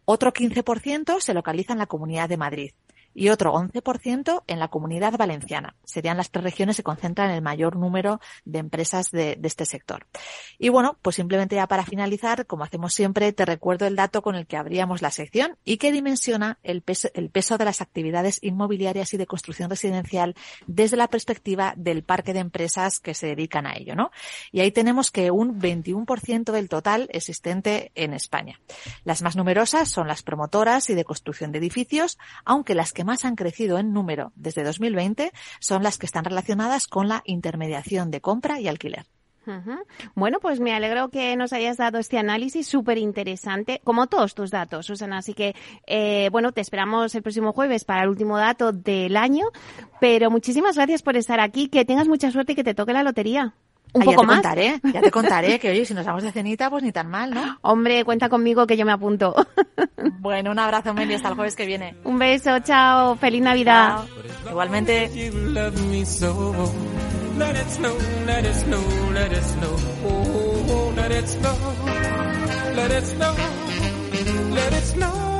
Otro 0.06 0.32
15% 0.32 1.20
se 1.20 1.34
localiza 1.34 1.74
en 1.74 1.80
la 1.80 1.86
Comunidad 1.86 2.30
de 2.30 2.38
Madrid 2.38 2.70
y 3.14 3.28
otro 3.28 3.52
11% 3.52 4.44
en 4.46 4.58
la 4.58 4.68
comunidad 4.68 5.16
valenciana. 5.16 5.74
Serían 5.84 6.16
las 6.16 6.30
tres 6.30 6.44
regiones 6.44 6.76
que 6.76 6.82
concentran 6.82 7.30
el 7.30 7.42
mayor 7.42 7.76
número 7.76 8.20
de 8.44 8.58
empresas 8.58 9.10
de, 9.10 9.38
este 9.42 9.66
sector. 9.66 10.06
Y 10.58 10.68
bueno, 10.68 10.96
pues 11.02 11.16
simplemente 11.16 11.56
ya 11.56 11.66
para 11.66 11.84
finalizar, 11.84 12.46
como 12.46 12.64
hacemos 12.64 12.94
siempre, 12.94 13.32
te 13.32 13.44
recuerdo 13.44 13.86
el 13.86 13.96
dato 13.96 14.22
con 14.22 14.36
el 14.36 14.46
que 14.46 14.56
abríamos 14.56 15.02
la 15.02 15.10
sección 15.10 15.56
y 15.64 15.78
que 15.78 15.90
dimensiona 15.90 16.58
el 16.62 16.82
peso, 16.82 17.08
el 17.14 17.30
peso 17.30 17.58
de 17.58 17.64
las 17.64 17.80
actividades 17.80 18.38
inmobiliarias 18.42 19.12
y 19.12 19.16
de 19.16 19.26
construcción 19.26 19.70
residencial 19.70 20.36
desde 20.66 20.96
la 20.96 21.08
perspectiva 21.08 21.74
del 21.76 22.04
parque 22.04 22.32
de 22.32 22.40
empresas 22.40 23.00
que 23.00 23.14
se 23.14 23.26
dedican 23.26 23.66
a 23.66 23.76
ello, 23.76 23.96
¿no? 23.96 24.12
Y 24.52 24.60
ahí 24.60 24.70
tenemos 24.70 25.10
que 25.10 25.30
un 25.30 25.60
21% 25.60 26.52
del 26.52 26.68
total 26.68 27.08
existente 27.12 27.90
en 27.94 28.14
España. 28.14 28.60
Las 29.04 29.22
más 29.22 29.36
numerosas 29.36 29.88
son 29.88 30.06
las 30.06 30.22
promotoras 30.22 30.90
y 30.90 30.94
de 30.94 31.04
construcción 31.04 31.52
de 31.52 31.58
edificios, 31.58 32.18
aunque 32.44 32.74
las 32.74 32.92
que 32.92 32.99
más 33.04 33.24
han 33.24 33.36
crecido 33.36 33.78
en 33.78 33.92
número 33.92 34.32
desde 34.36 34.64
2020 34.64 35.32
son 35.60 35.82
las 35.82 35.98
que 35.98 36.06
están 36.06 36.24
relacionadas 36.24 36.86
con 36.86 37.08
la 37.08 37.22
intermediación 37.24 38.10
de 38.10 38.20
compra 38.20 38.60
y 38.60 38.68
alquiler. 38.68 39.06
Bueno, 40.14 40.38
pues 40.40 40.60
me 40.60 40.72
alegro 40.72 41.08
que 41.08 41.34
nos 41.36 41.52
hayas 41.52 41.76
dado 41.76 41.98
este 41.98 42.18
análisis 42.18 42.66
súper 42.66 42.98
interesante, 42.98 43.80
como 43.84 44.06
todos 44.06 44.34
tus 44.34 44.50
datos, 44.50 44.86
Susana. 44.86 45.18
Así 45.18 45.34
que, 45.34 45.54
eh, 45.86 46.28
bueno, 46.30 46.52
te 46.52 46.60
esperamos 46.60 47.14
el 47.14 47.22
próximo 47.22 47.52
jueves 47.52 47.84
para 47.84 48.02
el 48.02 48.10
último 48.10 48.38
dato 48.38 48.72
del 48.72 49.16
año. 49.16 49.46
Pero 50.00 50.30
muchísimas 50.30 50.76
gracias 50.76 51.02
por 51.02 51.16
estar 51.16 51.40
aquí. 51.40 51.68
Que 51.68 51.84
tengas 51.84 52.08
mucha 52.08 52.30
suerte 52.30 52.52
y 52.52 52.54
que 52.54 52.64
te 52.64 52.74
toque 52.74 52.92
la 52.92 53.02
lotería. 53.02 53.54
Un 53.92 54.02
ah, 54.02 54.04
poco 54.04 54.10
ya 54.10 54.20
te 54.20 54.26
más. 54.26 54.36
Contaré, 54.36 54.80
ya 54.92 55.00
te 55.00 55.10
contaré 55.10 55.58
que, 55.58 55.70
oye, 55.70 55.84
si 55.84 55.94
nos 55.94 56.06
vamos 56.06 56.22
de 56.22 56.32
cenita, 56.32 56.70
pues 56.70 56.82
ni 56.82 56.92
tan 56.92 57.08
mal, 57.08 57.30
¿no? 57.32 57.58
Hombre, 57.62 58.04
cuenta 58.04 58.28
conmigo 58.28 58.66
que 58.66 58.76
yo 58.76 58.84
me 58.84 58.92
apunto. 58.92 59.34
bueno, 60.20 60.50
un 60.50 60.58
abrazo, 60.58 60.94
Meli, 60.94 61.14
hasta 61.14 61.28
el 61.28 61.34
jueves 61.34 61.56
que 61.56 61.66
viene. 61.66 61.96
Un 62.04 62.18
beso, 62.18 62.58
chao, 62.60 63.16
feliz 63.16 63.42
Navidad. 63.42 64.06
Chao. 64.44 64.50
Igualmente. 64.50 65.10
Let 72.70 72.92
it 72.92 73.04
snow, 73.04 73.34
let 74.54 74.72
it 74.72 74.84
snow, 74.84 75.39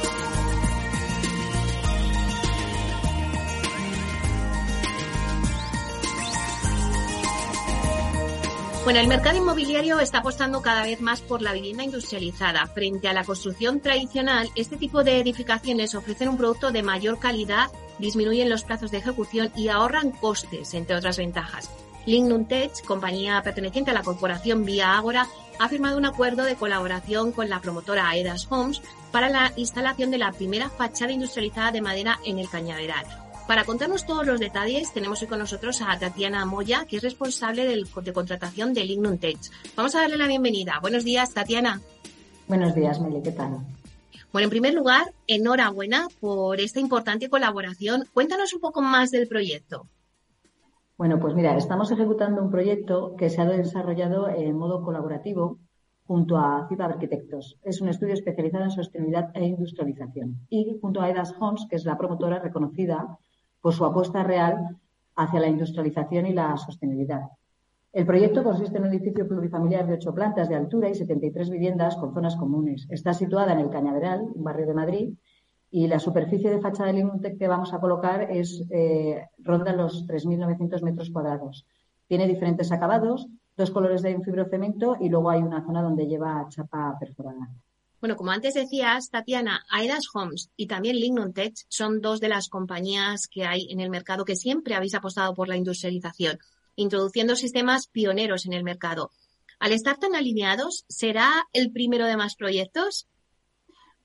Bueno, 8.91 9.03
el 9.03 9.07
mercado 9.07 9.37
inmobiliario 9.37 10.01
está 10.01 10.17
apostando 10.17 10.61
cada 10.61 10.83
vez 10.83 10.99
más 10.99 11.21
por 11.21 11.41
la 11.41 11.53
vivienda 11.53 11.85
industrializada. 11.85 12.67
Frente 12.67 13.07
a 13.07 13.13
la 13.13 13.23
construcción 13.23 13.79
tradicional, 13.79 14.49
este 14.55 14.75
tipo 14.75 15.05
de 15.05 15.17
edificaciones 15.17 15.95
ofrecen 15.95 16.27
un 16.27 16.35
producto 16.35 16.73
de 16.73 16.83
mayor 16.83 17.17
calidad, 17.17 17.71
disminuyen 17.99 18.49
los 18.49 18.65
plazos 18.65 18.91
de 18.91 18.97
ejecución 18.97 19.49
y 19.55 19.69
ahorran 19.69 20.11
costes, 20.11 20.73
entre 20.73 20.97
otras 20.97 21.15
ventajas. 21.15 21.69
Lignum 22.05 22.43
Tech, 22.43 22.83
compañía 22.85 23.41
perteneciente 23.41 23.91
a 23.91 23.93
la 23.93 24.03
corporación 24.03 24.65
Vía 24.65 24.97
Ágora, 24.97 25.25
ha 25.57 25.69
firmado 25.69 25.97
un 25.97 26.05
acuerdo 26.05 26.43
de 26.43 26.55
colaboración 26.55 27.31
con 27.31 27.47
la 27.47 27.61
promotora 27.61 28.09
Aedas 28.09 28.47
Homes 28.49 28.81
para 29.13 29.29
la 29.29 29.53
instalación 29.55 30.11
de 30.11 30.17
la 30.17 30.33
primera 30.33 30.69
fachada 30.69 31.13
industrializada 31.13 31.71
de 31.71 31.79
madera 31.79 32.19
en 32.25 32.39
el 32.39 32.49
Cañaveral. 32.49 33.20
Para 33.51 33.65
contarnos 33.65 34.05
todos 34.05 34.25
los 34.25 34.39
detalles, 34.39 34.93
tenemos 34.93 35.21
hoy 35.21 35.27
con 35.27 35.39
nosotros 35.39 35.81
a 35.85 35.99
Tatiana 35.99 36.45
Moya, 36.45 36.85
que 36.87 36.95
es 36.95 37.03
responsable 37.03 37.65
del, 37.65 37.85
de 38.01 38.13
contratación 38.13 38.73
de 38.73 38.85
Lignum 38.85 39.17
Tech. 39.17 39.37
Vamos 39.75 39.93
a 39.93 39.99
darle 39.99 40.15
la 40.15 40.27
bienvenida. 40.27 40.79
Buenos 40.81 41.03
días, 41.03 41.33
Tatiana. 41.33 41.81
Buenos 42.47 42.73
días, 42.73 43.01
Meli, 43.01 43.21
¿qué 43.21 43.33
tal? 43.33 43.57
Bueno, 44.31 44.45
en 44.45 44.49
primer 44.51 44.73
lugar, 44.73 45.11
enhorabuena 45.27 46.07
por 46.21 46.61
esta 46.61 46.79
importante 46.79 47.27
colaboración. 47.29 48.05
Cuéntanos 48.13 48.53
un 48.53 48.61
poco 48.61 48.81
más 48.81 49.11
del 49.11 49.27
proyecto. 49.27 49.85
Bueno, 50.97 51.19
pues 51.19 51.35
mira, 51.35 51.57
estamos 51.57 51.91
ejecutando 51.91 52.41
un 52.41 52.51
proyecto 52.51 53.17
que 53.17 53.29
se 53.29 53.41
ha 53.41 53.45
desarrollado 53.45 54.29
en 54.29 54.55
modo 54.55 54.81
colaborativo 54.81 55.59
junto 56.05 56.37
a 56.37 56.67
CIPA 56.69 56.85
Arquitectos. 56.85 57.59
Es 57.63 57.81
un 57.81 57.89
estudio 57.89 58.13
especializado 58.13 58.63
en 58.63 58.71
sostenibilidad 58.71 59.29
e 59.33 59.43
industrialización. 59.43 60.39
Y 60.49 60.77
junto 60.79 61.01
a 61.01 61.09
EDAS 61.09 61.35
Homes, 61.37 61.67
que 61.69 61.75
es 61.75 61.83
la 61.83 61.97
promotora 61.97 62.39
reconocida 62.39 63.19
por 63.61 63.73
su 63.73 63.85
apuesta 63.85 64.23
real 64.23 64.77
hacia 65.15 65.39
la 65.39 65.47
industrialización 65.47 66.25
y 66.25 66.33
la 66.33 66.57
sostenibilidad. 66.57 67.21
El 67.93 68.05
proyecto 68.05 68.43
consiste 68.43 68.77
en 68.77 68.83
un 68.83 68.89
edificio 68.89 69.27
plurifamiliar 69.27 69.85
de 69.85 69.95
ocho 69.95 70.13
plantas 70.13 70.47
de 70.47 70.55
altura 70.55 70.89
y 70.89 70.95
73 70.95 71.49
viviendas 71.49 71.97
con 71.97 72.13
zonas 72.13 72.37
comunes. 72.37 72.87
Está 72.89 73.13
situada 73.13 73.51
en 73.51 73.59
el 73.59 73.69
Cañaveral, 73.69 74.21
un 74.33 74.43
barrio 74.43 74.65
de 74.65 74.73
Madrid, 74.73 75.13
y 75.69 75.87
la 75.87 75.99
superficie 75.99 76.49
de 76.49 76.59
fachada 76.59 76.87
del 76.87 76.99
Inuntec 76.99 77.37
que 77.37 77.47
vamos 77.47 77.73
a 77.73 77.79
colocar 77.79 78.29
es 78.31 78.63
eh, 78.69 79.25
ronda 79.39 79.73
los 79.73 80.05
3.900 80.07 80.81
metros 80.83 81.09
cuadrados. 81.09 81.65
Tiene 82.07 82.27
diferentes 82.27 82.71
acabados, 82.71 83.27
dos 83.55 83.71
colores 83.71 84.01
de 84.01 84.19
fibrocemento 84.19 84.97
y 84.99 85.09
luego 85.09 85.29
hay 85.29 85.41
una 85.41 85.65
zona 85.65 85.81
donde 85.81 86.07
lleva 86.07 86.45
chapa 86.49 86.97
perforada. 86.99 87.49
Bueno, 88.01 88.15
como 88.15 88.31
antes 88.31 88.55
decías, 88.55 89.11
Tatiana, 89.11 89.63
Aedas 89.69 90.05
Homes 90.11 90.49
y 90.57 90.65
también 90.65 90.95
Lignum 90.95 91.33
Tech 91.33 91.53
son 91.69 92.01
dos 92.01 92.19
de 92.19 92.29
las 92.29 92.49
compañías 92.49 93.27
que 93.27 93.45
hay 93.45 93.67
en 93.69 93.79
el 93.79 93.91
mercado 93.91 94.25
que 94.25 94.35
siempre 94.35 94.73
habéis 94.73 94.95
apostado 94.95 95.35
por 95.35 95.47
la 95.47 95.55
industrialización, 95.55 96.39
introduciendo 96.75 97.35
sistemas 97.35 97.85
pioneros 97.85 98.47
en 98.47 98.53
el 98.53 98.63
mercado. 98.63 99.11
Al 99.59 99.71
estar 99.71 99.99
tan 99.99 100.15
alineados, 100.15 100.83
¿será 100.87 101.47
el 101.53 101.71
primero 101.71 102.07
de 102.07 102.17
más 102.17 102.35
proyectos? 102.35 103.07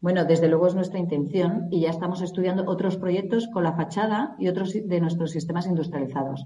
Bueno, 0.02 0.26
desde 0.26 0.48
luego 0.48 0.66
es 0.66 0.74
nuestra 0.74 0.98
intención 0.98 1.68
y 1.70 1.80
ya 1.80 1.88
estamos 1.88 2.20
estudiando 2.20 2.64
otros 2.66 2.98
proyectos 2.98 3.48
con 3.50 3.64
la 3.64 3.72
fachada 3.72 4.36
y 4.38 4.48
otros 4.48 4.74
de 4.74 5.00
nuestros 5.00 5.30
sistemas 5.30 5.66
industrializados. 5.66 6.44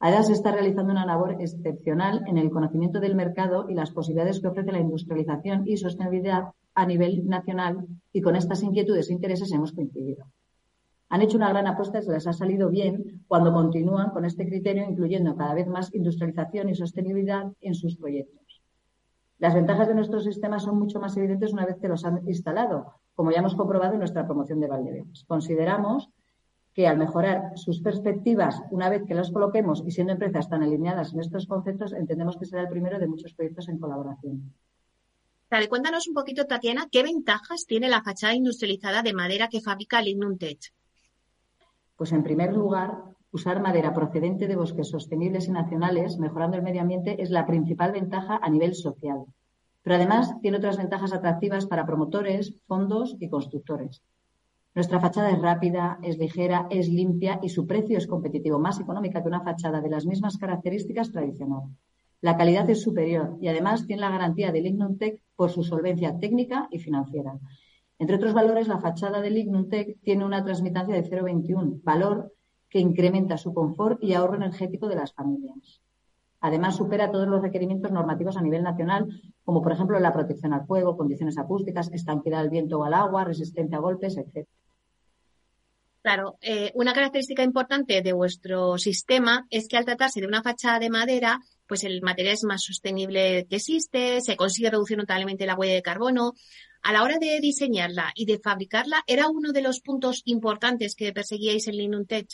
AEDAS 0.00 0.28
está 0.28 0.52
realizando 0.52 0.92
una 0.92 1.06
labor 1.06 1.38
excepcional 1.40 2.24
en 2.26 2.36
el 2.36 2.50
conocimiento 2.50 3.00
del 3.00 3.14
mercado 3.14 3.70
y 3.70 3.74
las 3.74 3.90
posibilidades 3.90 4.38
que 4.40 4.48
ofrece 4.48 4.70
la 4.70 4.80
industrialización 4.80 5.66
y 5.66 5.78
sostenibilidad 5.78 6.52
a 6.74 6.86
nivel 6.86 7.26
nacional 7.26 7.86
y 8.12 8.20
con 8.20 8.36
estas 8.36 8.62
inquietudes 8.62 9.10
e 9.10 9.12
intereses 9.12 9.52
hemos 9.52 9.72
coincidido. 9.72 10.26
Han 11.08 11.22
hecho 11.22 11.36
una 11.36 11.50
gran 11.50 11.66
apuesta 11.66 11.98
y 11.98 12.02
se 12.02 12.12
les 12.12 12.26
ha 12.26 12.32
salido 12.32 12.70
bien 12.70 13.24
cuando 13.28 13.52
continúan 13.52 14.10
con 14.10 14.24
este 14.24 14.46
criterio, 14.46 14.84
incluyendo 14.88 15.36
cada 15.36 15.54
vez 15.54 15.66
más 15.66 15.94
industrialización 15.94 16.68
y 16.68 16.74
sostenibilidad 16.74 17.52
en 17.60 17.74
sus 17.74 17.96
proyectos. 17.96 18.62
Las 19.38 19.54
ventajas 19.54 19.88
de 19.88 19.94
nuestros 19.94 20.24
sistemas 20.24 20.62
son 20.62 20.78
mucho 20.78 21.00
más 21.00 21.16
evidentes 21.16 21.52
una 21.52 21.66
vez 21.66 21.76
que 21.80 21.88
los 21.88 22.04
han 22.04 22.26
instalado, 22.26 22.94
como 23.14 23.30
ya 23.30 23.38
hemos 23.38 23.54
comprobado 23.54 23.92
en 23.92 23.98
nuestra 23.98 24.26
promoción 24.26 24.60
de 24.60 24.68
Valdebebas. 24.68 25.24
Consideramos 25.26 26.10
que 26.72 26.88
al 26.88 26.98
mejorar 26.98 27.52
sus 27.56 27.80
perspectivas, 27.80 28.60
una 28.70 28.88
vez 28.88 29.04
que 29.04 29.14
las 29.14 29.30
coloquemos 29.30 29.84
y 29.86 29.92
siendo 29.92 30.12
empresas 30.12 30.48
tan 30.48 30.62
alineadas 30.62 31.14
en 31.14 31.20
estos 31.20 31.46
conceptos, 31.46 31.92
entendemos 31.92 32.36
que 32.36 32.46
será 32.46 32.62
el 32.62 32.68
primero 32.68 32.98
de 32.98 33.06
muchos 33.06 33.34
proyectos 33.34 33.68
en 33.68 33.78
colaboración. 33.78 34.52
Vale, 35.50 35.68
cuéntanos 35.68 36.08
un 36.08 36.14
poquito, 36.14 36.46
Tatiana, 36.46 36.88
¿qué 36.90 37.02
ventajas 37.02 37.66
tiene 37.66 37.88
la 37.88 38.02
fachada 38.02 38.34
industrializada 38.34 39.02
de 39.02 39.12
madera 39.12 39.48
que 39.48 39.60
fabrica 39.60 40.02
Lignum 40.02 40.36
Tech? 40.36 40.72
Pues 41.96 42.12
en 42.12 42.24
primer 42.24 42.52
lugar, 42.52 43.04
usar 43.30 43.60
madera 43.60 43.92
procedente 43.92 44.48
de 44.48 44.56
bosques 44.56 44.88
sostenibles 44.88 45.46
y 45.46 45.52
nacionales, 45.52 46.18
mejorando 46.18 46.56
el 46.56 46.62
medio 46.62 46.80
ambiente, 46.80 47.22
es 47.22 47.30
la 47.30 47.46
principal 47.46 47.92
ventaja 47.92 48.40
a 48.42 48.50
nivel 48.50 48.74
social. 48.74 49.24
Pero 49.82 49.96
además 49.96 50.34
tiene 50.40 50.56
otras 50.56 50.78
ventajas 50.78 51.12
atractivas 51.12 51.66
para 51.66 51.86
promotores, 51.86 52.56
fondos 52.66 53.16
y 53.20 53.28
constructores. 53.28 54.02
Nuestra 54.74 54.98
fachada 54.98 55.30
es 55.30 55.40
rápida, 55.40 55.98
es 56.02 56.18
ligera, 56.18 56.66
es 56.68 56.88
limpia 56.88 57.38
y 57.42 57.48
su 57.48 57.64
precio 57.64 57.96
es 57.96 58.08
competitivo, 58.08 58.58
más 58.58 58.80
económica 58.80 59.22
que 59.22 59.28
una 59.28 59.44
fachada 59.44 59.80
de 59.80 59.90
las 59.90 60.04
mismas 60.04 60.36
características 60.36 61.12
tradicional. 61.12 61.62
La 62.24 62.38
calidad 62.38 62.70
es 62.70 62.80
superior 62.80 63.36
y 63.42 63.48
además 63.48 63.86
tiene 63.86 64.00
la 64.00 64.08
garantía 64.08 64.50
de 64.50 64.62
Lignum 64.62 64.96
Tech 64.96 65.20
por 65.36 65.50
su 65.50 65.62
solvencia 65.62 66.18
técnica 66.18 66.68
y 66.70 66.78
financiera. 66.78 67.38
Entre 67.98 68.16
otros 68.16 68.32
valores, 68.32 68.66
la 68.66 68.78
fachada 68.78 69.20
de 69.20 69.28
Lignum 69.28 69.68
Tech 69.68 69.98
tiene 70.00 70.24
una 70.24 70.42
transmitancia 70.42 70.94
de 70.94 71.04
0,21, 71.04 71.82
valor 71.82 72.32
que 72.70 72.78
incrementa 72.78 73.36
su 73.36 73.52
confort 73.52 74.02
y 74.02 74.14
ahorro 74.14 74.36
energético 74.36 74.88
de 74.88 74.94
las 74.94 75.12
familias. 75.12 75.82
Además, 76.40 76.76
supera 76.76 77.10
todos 77.10 77.28
los 77.28 77.42
requerimientos 77.42 77.92
normativos 77.92 78.38
a 78.38 78.40
nivel 78.40 78.62
nacional, 78.62 79.06
como 79.44 79.60
por 79.60 79.72
ejemplo 79.72 80.00
la 80.00 80.14
protección 80.14 80.54
al 80.54 80.64
fuego, 80.64 80.96
condiciones 80.96 81.36
acústicas, 81.36 81.92
estanquidad 81.92 82.40
al 82.40 82.48
viento 82.48 82.78
o 82.78 82.84
al 82.84 82.94
agua, 82.94 83.24
resistencia 83.24 83.76
a 83.76 83.82
golpes, 83.82 84.16
etc. 84.16 84.48
Claro, 86.00 86.38
eh, 86.40 86.72
una 86.74 86.94
característica 86.94 87.42
importante 87.42 88.00
de 88.00 88.12
vuestro 88.14 88.78
sistema 88.78 89.46
es 89.50 89.68
que 89.68 89.76
al 89.76 89.84
tratarse 89.84 90.22
de 90.22 90.26
una 90.26 90.42
fachada 90.42 90.78
de 90.78 90.88
madera, 90.88 91.40
pues 91.66 91.84
el 91.84 92.02
material 92.02 92.34
es 92.34 92.44
más 92.44 92.62
sostenible 92.62 93.46
que 93.48 93.56
existe, 93.56 94.20
se 94.20 94.36
consigue 94.36 94.70
reducir 94.70 94.98
notablemente 94.98 95.46
la 95.46 95.56
huella 95.56 95.74
de 95.74 95.82
carbono. 95.82 96.34
A 96.82 96.92
la 96.92 97.02
hora 97.02 97.18
de 97.18 97.40
diseñarla 97.40 98.12
y 98.14 98.26
de 98.26 98.38
fabricarla, 98.38 99.02
¿era 99.06 99.28
uno 99.28 99.52
de 99.52 99.62
los 99.62 99.80
puntos 99.80 100.22
importantes 100.26 100.94
que 100.94 101.12
perseguíais 101.12 101.66
en 101.68 101.76
Linutech? 101.76 102.28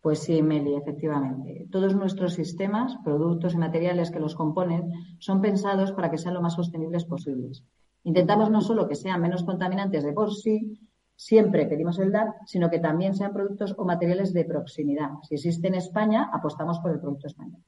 Pues 0.00 0.18
sí, 0.18 0.42
Meli, 0.42 0.74
efectivamente. 0.74 1.66
Todos 1.70 1.94
nuestros 1.94 2.34
sistemas, 2.34 2.96
productos 3.04 3.54
y 3.54 3.56
materiales 3.56 4.10
que 4.10 4.20
los 4.20 4.34
componen 4.34 4.92
son 5.18 5.40
pensados 5.40 5.92
para 5.92 6.10
que 6.10 6.18
sean 6.18 6.34
lo 6.34 6.42
más 6.42 6.54
sostenibles 6.54 7.06
posibles. 7.06 7.64
Intentamos 8.02 8.50
no 8.50 8.60
solo 8.60 8.86
que 8.86 8.96
sean 8.96 9.22
menos 9.22 9.44
contaminantes 9.44 10.04
de 10.04 10.12
por 10.12 10.34
sí, 10.34 10.78
siempre 11.16 11.66
pedimos 11.66 11.98
el 11.98 12.12
DAR, 12.12 12.34
sino 12.44 12.68
que 12.68 12.80
también 12.80 13.14
sean 13.14 13.32
productos 13.32 13.74
o 13.78 13.84
materiales 13.84 14.34
de 14.34 14.44
proximidad. 14.44 15.10
Si 15.22 15.36
existe 15.36 15.68
en 15.68 15.76
España, 15.76 16.28
apostamos 16.32 16.80
por 16.80 16.90
el 16.90 17.00
producto 17.00 17.28
español. 17.28 17.62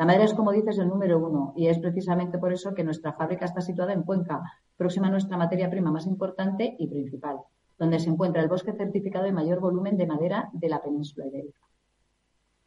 La 0.00 0.06
madera 0.06 0.24
es, 0.24 0.32
como 0.32 0.50
dices, 0.50 0.78
el 0.78 0.88
número 0.88 1.18
uno 1.18 1.52
y 1.54 1.66
es 1.66 1.78
precisamente 1.78 2.38
por 2.38 2.54
eso 2.54 2.72
que 2.72 2.82
nuestra 2.82 3.12
fábrica 3.12 3.44
está 3.44 3.60
situada 3.60 3.92
en 3.92 4.02
Cuenca, 4.02 4.40
próxima 4.74 5.08
a 5.08 5.10
nuestra 5.10 5.36
materia 5.36 5.68
prima 5.68 5.90
más 5.92 6.06
importante 6.06 6.74
y 6.78 6.88
principal, 6.88 7.36
donde 7.78 7.98
se 7.98 8.08
encuentra 8.08 8.40
el 8.40 8.48
bosque 8.48 8.72
certificado 8.72 9.26
de 9.26 9.32
mayor 9.32 9.60
volumen 9.60 9.98
de 9.98 10.06
madera 10.06 10.48
de 10.54 10.70
la 10.70 10.80
península 10.80 11.26
ibérica. 11.26 11.60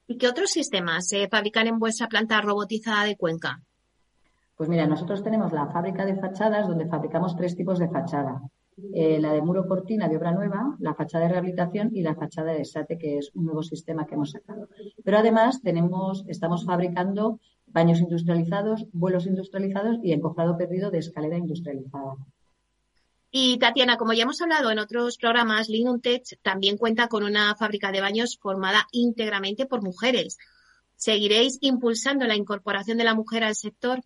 ¿Y 0.05 0.19
qué 0.19 0.27
otros 0.27 0.51
sistemas 0.51 1.07
se 1.07 1.27
fabrican 1.27 1.65
en 1.65 1.79
vuestra 1.79 2.07
planta 2.07 2.39
robotizada 2.39 3.05
de 3.05 3.17
Cuenca? 3.17 3.63
Pues 4.55 4.69
mira, 4.69 4.85
nosotros 4.85 5.23
tenemos 5.23 5.51
la 5.53 5.65
fábrica 5.71 6.05
de 6.05 6.17
fachadas 6.17 6.67
donde 6.67 6.85
fabricamos 6.85 7.35
tres 7.35 7.55
tipos 7.55 7.79
de 7.79 7.89
fachada. 7.89 8.43
Eh, 8.93 9.19
la 9.19 9.33
de 9.33 9.41
muro 9.41 9.67
cortina 9.67 10.07
de 10.07 10.17
obra 10.17 10.31
nueva, 10.31 10.75
la 10.79 10.93
fachada 10.93 11.25
de 11.25 11.31
rehabilitación 11.31 11.91
y 11.93 12.01
la 12.01 12.15
fachada 12.15 12.53
de 12.53 12.65
SATE, 12.65 12.97
que 12.97 13.17
es 13.17 13.31
un 13.33 13.45
nuevo 13.45 13.63
sistema 13.63 14.05
que 14.05 14.15
hemos 14.15 14.31
sacado. 14.31 14.67
Pero 15.03 15.17
además 15.17 15.61
tenemos, 15.61 16.25
estamos 16.27 16.65
fabricando 16.65 17.39
baños 17.67 17.99
industrializados, 17.99 18.85
vuelos 18.91 19.25
industrializados 19.25 19.97
y 20.03 20.13
encofrado 20.13 20.57
perdido 20.57 20.91
de 20.91 20.99
escalera 20.99 21.37
industrializada. 21.37 22.15
Y 23.31 23.57
Tatiana, 23.57 23.97
como 23.97 24.13
ya 24.13 24.23
hemos 24.23 24.41
hablado 24.41 24.69
en 24.69 24.77
otros 24.77 25.17
programas, 25.17 25.67
Tech 26.03 26.23
también 26.43 26.77
cuenta 26.77 27.07
con 27.07 27.23
una 27.23 27.55
fábrica 27.55 27.91
de 27.91 27.99
baños 27.99 28.37
formada 28.39 28.87
íntegramente 28.91 29.65
por 29.65 29.81
mujeres. 29.81 30.37
¿Seguiréis 30.95 31.57
impulsando 31.61 32.27
la 32.27 32.35
incorporación 32.35 32.97
de 32.97 33.03
la 33.03 33.15
mujer 33.15 33.43
al 33.43 33.55
sector? 33.55 34.01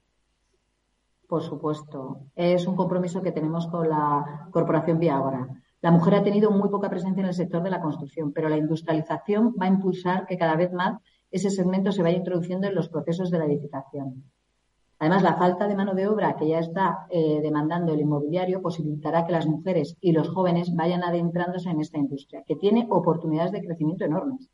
Por 1.28 1.44
supuesto. 1.44 2.22
Es 2.36 2.66
un 2.68 2.76
compromiso 2.76 3.22
que 3.22 3.34
tenemos 3.34 3.68
con 3.68 3.90
la 3.90 4.48
Corporación 4.52 4.98
Viagora. 4.98 5.48
La 5.82 5.92
mujer 5.92 6.16
ha 6.16 6.24
tenido 6.24 6.52
muy 6.52 6.70
poca 6.70 6.90
presencia 6.90 7.22
en 7.22 7.28
el 7.28 7.34
sector 7.34 7.62
de 7.62 7.70
la 7.70 7.82
construcción, 7.82 8.32
pero 8.32 8.48
la 8.48 8.58
industrialización 8.58 9.54
va 9.62 9.66
a 9.66 9.70
impulsar 9.70 10.26
que 10.26 10.38
cada 10.38 10.56
vez 10.56 10.72
más 10.72 10.98
ese 11.30 11.50
segmento 11.50 11.92
se 11.92 12.02
vaya 12.02 12.18
introduciendo 12.18 12.68
en 12.68 12.76
los 12.76 12.88
procesos 12.88 13.30
de 13.30 13.40
la 13.40 13.46
edificación. 13.46 14.24
Además, 15.00 15.22
la 15.22 15.36
falta 15.36 15.68
de 15.68 15.76
mano 15.76 15.94
de 15.94 16.08
obra 16.08 16.36
que 16.38 16.48
ya 16.48 16.60
está 16.60 17.06
eh, 17.10 17.40
demandando 17.42 17.94
el 17.94 18.00
inmobiliario 18.00 18.62
posibilitará 18.62 19.26
que 19.26 19.34
las 19.34 19.46
mujeres 19.46 19.96
y 20.02 20.14
los 20.14 20.30
jóvenes 20.30 20.74
vayan 20.74 21.04
adentrándose 21.04 21.70
en 21.70 21.82
esta 21.82 22.00
industria, 22.00 22.44
que 22.48 22.56
tiene 22.56 22.88
oportunidades 22.90 23.52
de 23.52 23.62
crecimiento 23.62 24.06
enormes. 24.06 24.50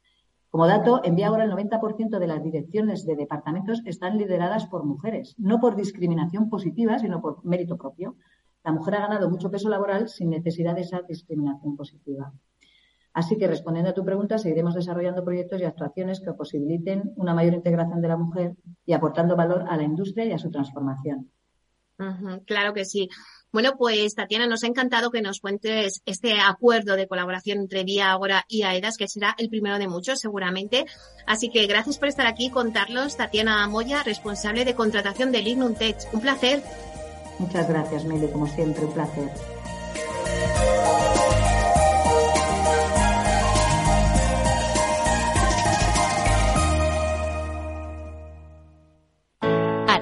Como 0.54 0.68
dato, 0.68 1.02
en 1.04 1.20
ahora 1.24 1.46
el 1.46 1.52
90% 1.52 2.20
de 2.20 2.28
las 2.28 2.44
direcciones 2.44 3.08
de 3.08 3.16
departamentos 3.16 3.82
están 3.86 4.20
lideradas 4.20 4.68
por 4.68 4.86
mujeres, 4.86 5.34
no 5.40 5.60
por 5.60 5.76
discriminación 5.76 6.48
positiva, 6.48 7.00
sino 7.00 7.24
por 7.24 7.44
mérito 7.44 7.76
propio. 7.76 8.18
La 8.64 8.72
mujer 8.72 8.94
ha 8.94 9.08
ganado 9.08 9.32
mucho 9.32 9.50
peso 9.50 9.68
laboral 9.68 10.10
sin 10.10 10.30
necesidad 10.30 10.76
de 10.76 10.82
esa 10.82 11.02
discriminación 11.02 11.76
positiva. 11.76 12.32
Así 13.14 13.36
que, 13.36 13.48
respondiendo 13.48 13.90
a 13.90 13.94
tu 13.96 14.06
pregunta, 14.06 14.38
seguiremos 14.38 14.76
desarrollando 14.76 15.26
proyectos 15.26 15.60
y 15.60 15.64
actuaciones 15.64 16.22
que 16.22 16.34
posibiliten 16.34 17.14
una 17.16 17.34
mayor 17.34 17.56
integración 17.56 18.00
de 18.00 18.10
la 18.10 18.18
mujer 18.18 18.56
y 18.86 18.94
aportando 18.94 19.36
valor 19.36 19.66
a 19.68 19.76
la 19.76 19.82
industria 19.82 20.26
y 20.26 20.34
a 20.34 20.38
su 20.38 20.52
transformación. 20.52 21.32
claro 22.46 22.76
que 22.76 22.86
sí. 22.86 23.10
Bueno, 23.54 23.76
pues 23.78 24.16
Tatiana, 24.16 24.48
nos 24.48 24.64
ha 24.64 24.68
encantado 24.68 25.12
que 25.12 25.22
nos 25.22 25.40
cuentes 25.40 26.02
este 26.08 26.40
acuerdo 26.40 26.96
de 26.96 27.08
colaboración 27.08 27.60
entre 27.60 27.84
Vía 27.84 28.12
Agora 28.12 28.46
y 28.48 28.64
AEDAS, 28.64 28.98
que 28.98 29.08
será 29.08 29.36
el 29.38 29.48
primero 29.48 29.78
de 29.78 29.88
muchos 29.88 30.20
seguramente. 30.20 30.86
Así 31.28 31.52
que 31.52 31.68
gracias 31.68 32.00
por 32.00 32.08
estar 32.08 32.26
aquí 32.26 32.50
contarlos. 32.50 33.16
Tatiana 33.16 33.68
Moya, 33.68 34.02
responsable 34.02 34.66
de 34.66 34.74
contratación 34.74 35.32
de 35.32 35.44
Lignum 35.44 35.76
Tech. 35.76 35.98
Un 36.14 36.22
placer. 36.22 36.64
Muchas 37.38 37.70
gracias, 37.70 38.06
Meli, 38.06 38.28
como 38.30 38.48
siempre, 38.48 38.86
un 38.86 38.94
placer. 38.94 39.30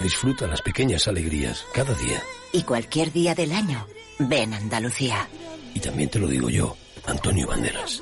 Disfruta 0.00 0.46
las 0.46 0.62
pequeñas 0.62 1.06
alegrías 1.08 1.66
cada 1.74 1.94
día. 1.94 2.22
Y 2.52 2.62
cualquier 2.62 3.12
día 3.12 3.34
del 3.34 3.52
año, 3.52 3.86
ven 4.18 4.54
Andalucía. 4.54 5.28
Y 5.74 5.80
también 5.80 6.08
te 6.08 6.18
lo 6.18 6.26
digo 6.26 6.48
yo, 6.48 6.74
Antonio 7.06 7.46
Banderas. 7.46 8.00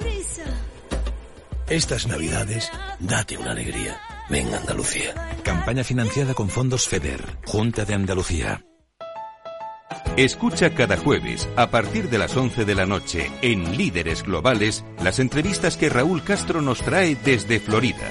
Estas 1.69 2.07
navidades, 2.07 2.71
date 3.01 3.37
una 3.37 3.51
alegría. 3.51 4.01
Ven 4.31 4.55
Andalucía. 4.55 5.13
Campaña 5.43 5.83
financiada 5.83 6.35
con 6.35 6.49
fondos 6.49 6.87
FEDER, 6.87 7.39
Junta 7.47 7.85
de 7.85 7.95
Andalucía. 7.95 8.65
Escucha 10.17 10.75
cada 10.75 10.97
jueves, 10.97 11.49
a 11.57 11.71
partir 11.71 12.11
de 12.11 12.19
las 12.19 12.37
11 12.37 12.65
de 12.65 12.75
la 12.75 12.87
noche, 12.87 13.31
en 13.43 13.77
Líderes 13.77 14.23
Globales, 14.23 14.85
las 15.03 15.19
entrevistas 15.19 15.77
que 15.77 15.89
Raúl 15.89 16.23
Castro 16.23 16.61
nos 16.61 16.81
trae 16.81 17.17
desde 17.17 17.61
Florida 17.61 18.11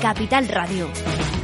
Capital 0.00 0.46
Radio. 0.48 1.37